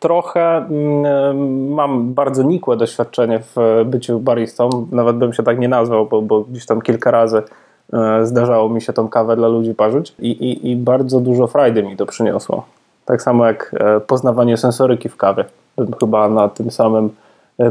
[0.00, 6.06] trochę mm, mam bardzo nikłe doświadczenie w byciu baristą, nawet bym się tak nie nazwał,
[6.06, 7.42] bo, bo gdzieś tam kilka razy
[8.22, 11.96] zdarzało mi się tą kawę dla ludzi parzyć i, i, i bardzo dużo frajdy mi
[11.96, 12.66] to przyniosło.
[13.04, 13.74] Tak samo jak
[14.06, 15.44] poznawanie sensoryki w kawie.
[16.00, 17.10] Chyba na tym samym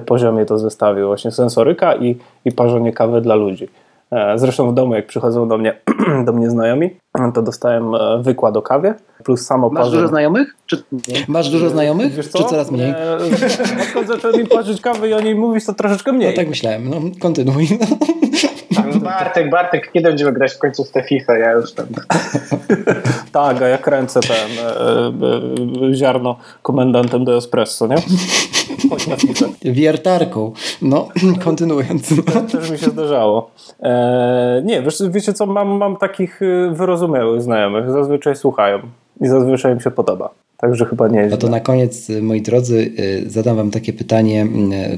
[0.06, 1.08] poziomie to zestawił.
[1.08, 3.68] Właśnie sensoryka i, i parzenie kawy dla ludzi.
[4.12, 5.82] E, zresztą w domu, jak przychodzą do mnie,
[6.26, 6.98] do mnie znajomi,
[7.34, 10.56] to dostałem e, wykład o kawie, plus samo Masz dużo znajomych?
[10.66, 10.84] Czy...
[11.28, 12.14] Masz dużo znajomych?
[12.14, 12.38] Wiesz co?
[12.38, 12.94] Czy coraz mniej?
[13.82, 16.30] Odkąd zacząłem im parzyć kawę i o niej mówić, to troszeczkę mniej.
[16.30, 17.68] No tak myślałem, no kontynuuj.
[18.72, 21.38] No Bartek, Bartek, kiedy będziemy grać w końcu w tę FIFA?
[21.38, 21.86] Ja już tam...
[23.32, 27.96] tak, a ja kręcę ten e, e, ziarno komendantem do espresso, nie?
[29.64, 30.52] Wiertarką.
[30.82, 31.10] No,
[31.46, 32.14] kontynuując.
[32.34, 33.52] To też mi się zdarzało.
[33.80, 37.92] E, nie, wiesz, wiecie co, mam, mam takich e, wyrozumiałych znajomych.
[37.92, 38.80] Zazwyczaj słuchają
[39.22, 40.30] i zazwyczaj im się podoba.
[40.58, 41.32] Także chyba nie jest.
[41.32, 42.92] No to na koniec, moi drodzy,
[43.28, 44.48] zadam wam takie pytanie,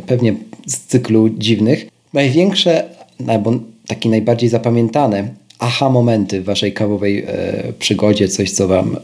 [0.07, 1.85] pewnie z cyklu dziwnych.
[2.13, 2.83] Największe
[3.27, 3.53] albo
[3.87, 5.27] takie najbardziej zapamiętane
[5.59, 8.97] aha momenty w waszej kawowej e, przygodzie, coś co wam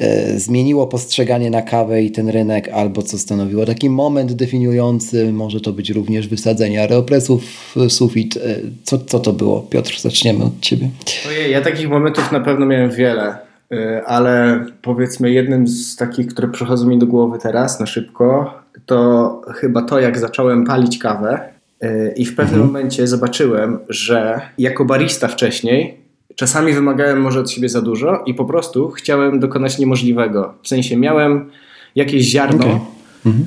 [0.00, 5.60] e, zmieniło postrzeganie na kawę i ten rynek, albo co stanowiło taki moment definiujący, może
[5.60, 7.42] to być również wysadzenie aeropresów
[7.76, 8.36] w sufit.
[8.36, 8.40] E,
[8.84, 9.60] co, co to było?
[9.60, 10.88] Piotr, zaczniemy od ciebie.
[11.28, 13.34] Ojej, ja takich momentów na pewno miałem wiele,
[13.72, 18.54] e, ale powiedzmy jednym z takich, które przychodzą mi do głowy teraz na szybko,
[18.86, 21.59] to chyba to, jak zacząłem palić kawę
[22.16, 22.66] i w pewnym mhm.
[22.66, 26.00] momencie zobaczyłem, że jako barista wcześniej
[26.34, 30.54] czasami wymagałem może od siebie za dużo i po prostu chciałem dokonać niemożliwego.
[30.62, 31.50] W sensie miałem
[31.96, 32.80] jakieś ziarno okay.
[33.26, 33.46] mhm.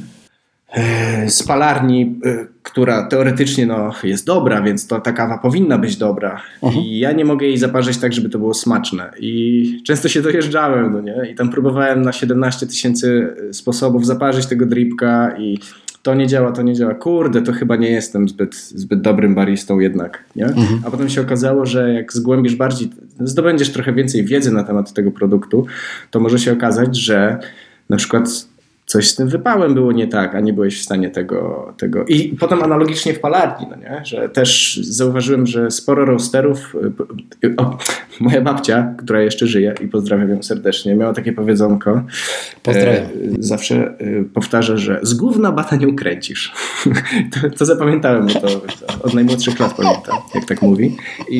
[0.73, 5.97] E, z palarni, e, która teoretycznie no, jest dobra, więc to ta kawa powinna być
[5.97, 6.41] dobra.
[6.63, 6.85] Mhm.
[6.85, 9.11] I ja nie mogę jej zaparzyć tak, żeby to było smaczne.
[9.19, 11.31] I często się dojeżdżałem, no nie?
[11.31, 15.59] I tam próbowałem na 17 tysięcy sposobów zaparzyć tego dripka i
[16.03, 16.93] to nie działa, to nie działa.
[16.93, 20.23] Kurde, to chyba nie jestem zbyt, zbyt dobrym baristą jednak.
[20.35, 20.45] Nie?
[20.45, 20.81] Mhm.
[20.85, 22.89] A potem się okazało, że jak zgłębisz bardziej,
[23.19, 25.65] zdobędziesz trochę więcej wiedzy na temat tego produktu,
[26.11, 27.39] to może się okazać, że
[27.89, 28.52] na przykład
[28.85, 31.73] coś z tym wypałem było nie tak, a nie byłeś w stanie tego.
[31.77, 32.05] tego.
[32.05, 34.01] I potem analogicznie w palarni, no nie?
[34.05, 36.75] że też zauważyłem, że sporo roasterów.
[37.43, 37.77] Y, o,
[38.19, 42.03] moja babcia, która jeszcze żyje i pozdrawiam ją serdecznie, miała takie powiedzonko.
[42.63, 43.03] Pozdrawiam.
[43.03, 43.07] E,
[43.39, 46.53] zawsze e, powtarza, że z gówna bata nie ukręcisz.
[47.33, 50.97] to, to zapamiętałem, bo to, to od najmłodszych lat pamiętam, jak tak mówi.
[51.29, 51.39] I,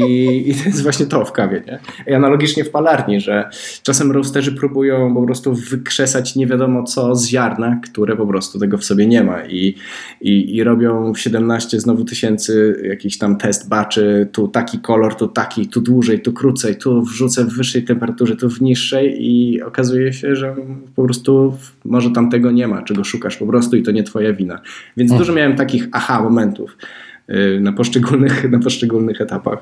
[0.50, 1.64] I, to jest właśnie to w kawie.
[1.68, 1.80] Nie?
[2.08, 3.50] I analogicznie w palarni, że
[3.84, 8.78] czasem roasterzy próbują po prostu wykrzesać nie wiadomo co z ziarna, które po prostu tego
[8.78, 9.76] w sobie nie ma i,
[10.22, 15.68] i, i robią 17 znowu tysięcy jakiś tam test baczy, tu taki kolor, tu taki,
[15.68, 20.36] tu dłużej, tu krócej, tu wrzucę w wyższej temperaturze, tu w niższej i okazuje się,
[20.36, 20.56] że
[20.96, 24.34] po prostu może tam tego nie ma, czego szukasz po prostu i to nie twoja
[24.34, 24.62] wina.
[24.98, 25.26] Więc hmm.
[25.26, 26.78] dużo miałem takich aha momentów
[27.30, 29.60] y, na poszczególnych, na poszczególnych etapach.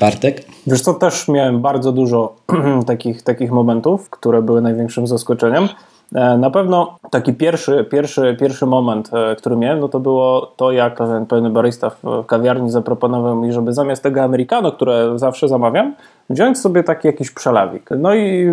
[0.00, 0.42] Bartek?
[0.66, 2.36] Wiesz co, też miałem bardzo dużo
[2.86, 5.68] takich, takich momentów, które były największym zaskoczeniem.
[6.14, 10.72] E, na pewno taki pierwszy, pierwszy, pierwszy moment, e, który miałem, no to było to,
[10.72, 10.98] jak
[11.28, 15.94] pewien, barista w kawiarni zaproponował mi, żeby zamiast tego americano, które zawsze zamawiam,
[16.30, 17.90] wziąć sobie taki jakiś przelewik.
[17.98, 18.46] No i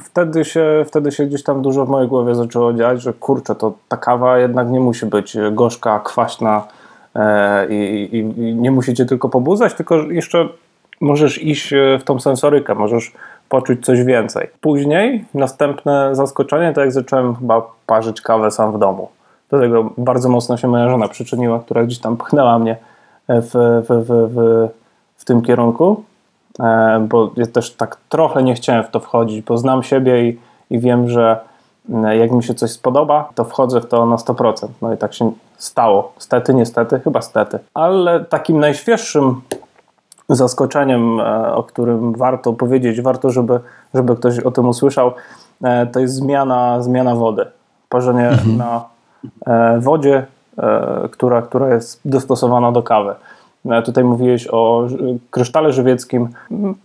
[0.00, 3.72] wtedy się, wtedy się gdzieś tam dużo w mojej głowie zaczęło dziać, że kurczę, to
[3.88, 6.64] ta kawa jednak nie musi być gorzka, kwaśna,
[7.14, 10.48] e, i, i, i nie musicie tylko pobudzać, tylko jeszcze
[11.00, 13.12] możesz iść e, w tą sensorykę, możesz
[13.54, 14.48] poczuć coś więcej.
[14.60, 19.08] Później następne zaskoczenie, to jak zacząłem chyba parzyć kawę sam w domu.
[19.50, 22.76] Do tego bardzo mocno się moja żona przyczyniła, która gdzieś tam pchnęła mnie
[23.28, 23.50] w,
[23.88, 24.68] w, w, w,
[25.16, 26.02] w tym kierunku,
[26.60, 30.38] e, bo ja też tak trochę nie chciałem w to wchodzić, bo znam siebie i,
[30.70, 31.40] i wiem, że
[31.94, 34.68] e, jak mi się coś spodoba, to wchodzę w to na 100%.
[34.82, 36.12] No i tak się stało.
[36.18, 37.58] Stety, niestety, chyba stety.
[37.74, 39.40] Ale takim najświeższym
[40.28, 43.60] zaskoczeniem, e, o którym warto powiedzieć, warto, żeby,
[43.94, 45.12] żeby ktoś o tym usłyszał,
[45.92, 47.46] to jest zmiana, zmiana wody.
[47.88, 48.56] Parzenie mhm.
[48.56, 48.84] na
[49.78, 50.26] wodzie,
[51.10, 53.14] która, która jest dostosowana do kawy.
[53.70, 54.86] E, tutaj mówiłeś o
[55.30, 56.28] krysztale żywieckim.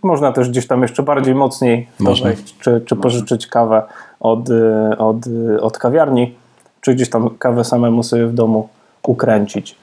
[0.02, 3.82] Można też gdzieś tam jeszcze bardziej mocniej wejść, czy, czy pożyczyć kawę
[4.20, 6.34] od, e, od, e, od kawiarni,
[6.80, 8.68] czy gdzieś tam kawę samemu sobie w domu
[9.02, 9.76] ukręcić.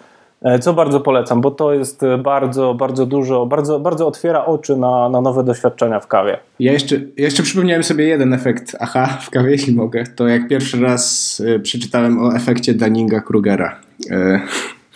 [0.61, 5.21] Co bardzo polecam, bo to jest bardzo, bardzo dużo, bardzo, bardzo otwiera oczy na, na
[5.21, 6.37] nowe doświadczenia w kawie.
[6.59, 10.03] Ja jeszcze, jeszcze przypomniałem sobie jeden efekt, aha, w kawie, jeśli mogę.
[10.15, 13.69] To jak pierwszy raz przeczytałem o efekcie Dunninga-Krugera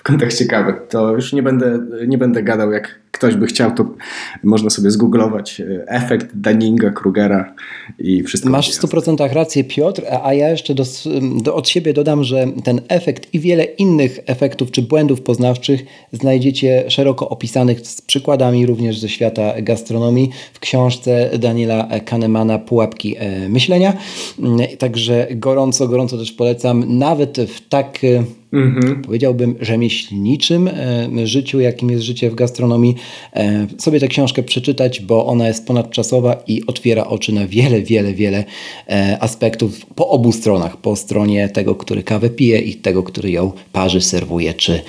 [0.02, 0.74] w kontekście kawy.
[0.90, 3.86] To już nie będę, nie będę gadał, jak ktoś by chciał, to
[4.44, 7.44] można sobie zgooglować e, efekt Dunninga-Krugera
[8.00, 8.50] i wszystko.
[8.50, 10.84] Masz w 100% rację, Piotr, a ja jeszcze do,
[11.44, 16.84] do, od siebie dodam, że ten efekt i wiele innych efektów czy błędów poznawczych znajdziecie
[16.88, 23.94] szeroko opisanych z przykładami również ze świata gastronomii w książce Daniela Kahnemana Pułapki e, myślenia.
[24.80, 28.00] Także gorąco, gorąco też polecam, nawet w tak
[28.54, 29.02] mhm.
[29.02, 32.96] powiedziałbym, rzemieślniczym e, życiu, jakim jest życie w gastronomii,
[33.34, 38.14] e, sobie tę książkę przeczytać, bo ona jest ponadczasowa i otwiera oczy na wiele, wiele,
[38.14, 38.44] wiele
[38.90, 40.78] e, aspektów po obu stronach.
[40.78, 44.82] Po stronie tego, który kawę pije i tego, który ją parzy, serwuje czy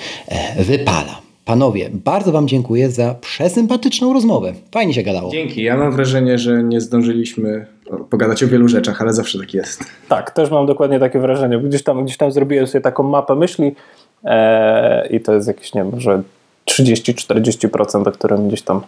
[0.59, 1.32] wypala.
[1.45, 4.53] Panowie, bardzo Wam dziękuję za przesympatyczną rozmowę.
[4.71, 5.31] Fajnie się gadało.
[5.31, 5.63] Dzięki.
[5.63, 7.65] Ja mam wrażenie, że nie zdążyliśmy
[8.09, 9.83] pogadać o wielu rzeczach, ale zawsze tak jest.
[10.09, 11.57] Tak, też mam dokładnie takie wrażenie.
[11.59, 13.75] Gdzieś tam, gdzieś tam zrobiłem sobie taką mapę myśli
[14.23, 16.21] e, i to jest jakieś, nie wiem, może
[16.69, 18.81] 30-40%, o którym gdzieś tam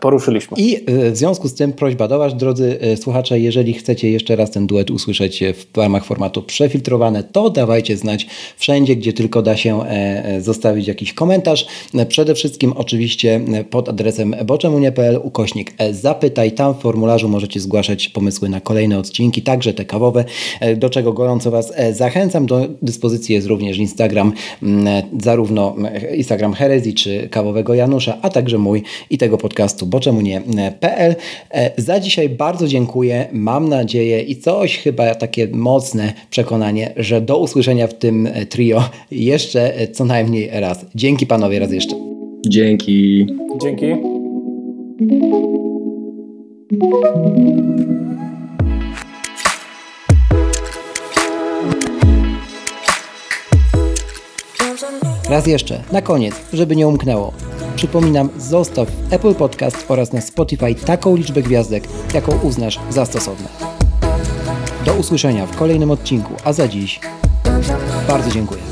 [0.00, 0.56] poruszyliśmy.
[0.60, 4.36] I e, w związku z tym prośba do Was, drodzy e, słuchacze, jeżeli chcecie jeszcze
[4.36, 8.26] raz ten duet usłyszeć w ramach formatu przefiltrowane, to dawajcie znać
[8.56, 11.66] wszędzie, gdzie tylko da się e, zostawić jakiś komentarz.
[12.08, 16.52] Przede wszystkim oczywiście pod adresem boczemunie.pl ukośnik zapytaj.
[16.52, 20.24] Tam w formularzu możecie zgłaszać pomysły na kolejne odcinki, także te kawowe,
[20.76, 22.46] do czego gorąco Was zachęcam.
[22.46, 24.32] Do dyspozycji jest również Instagram,
[25.20, 25.76] zarówno
[26.14, 31.14] Instagram Herezji czy Kawowego Janusza, a także mój i tego podcastu podcastu boczemunie.pl.
[31.50, 33.28] E, za dzisiaj bardzo dziękuję.
[33.32, 39.72] Mam nadzieję i coś chyba takie mocne przekonanie, że do usłyszenia w tym trio jeszcze
[39.92, 40.86] co najmniej raz.
[40.94, 41.96] Dzięki panowie raz jeszcze.
[42.48, 43.26] Dzięki.
[43.62, 43.86] Dzięki.
[55.30, 57.32] Raz jeszcze, na koniec, żeby nie umknęło.
[57.78, 63.48] Przypominam, zostaw w Apple Podcast oraz na Spotify taką liczbę gwiazdek, jaką uznasz za stosowne.
[64.84, 67.00] Do usłyszenia w kolejnym odcinku, a za dziś
[68.08, 68.67] bardzo dziękuję.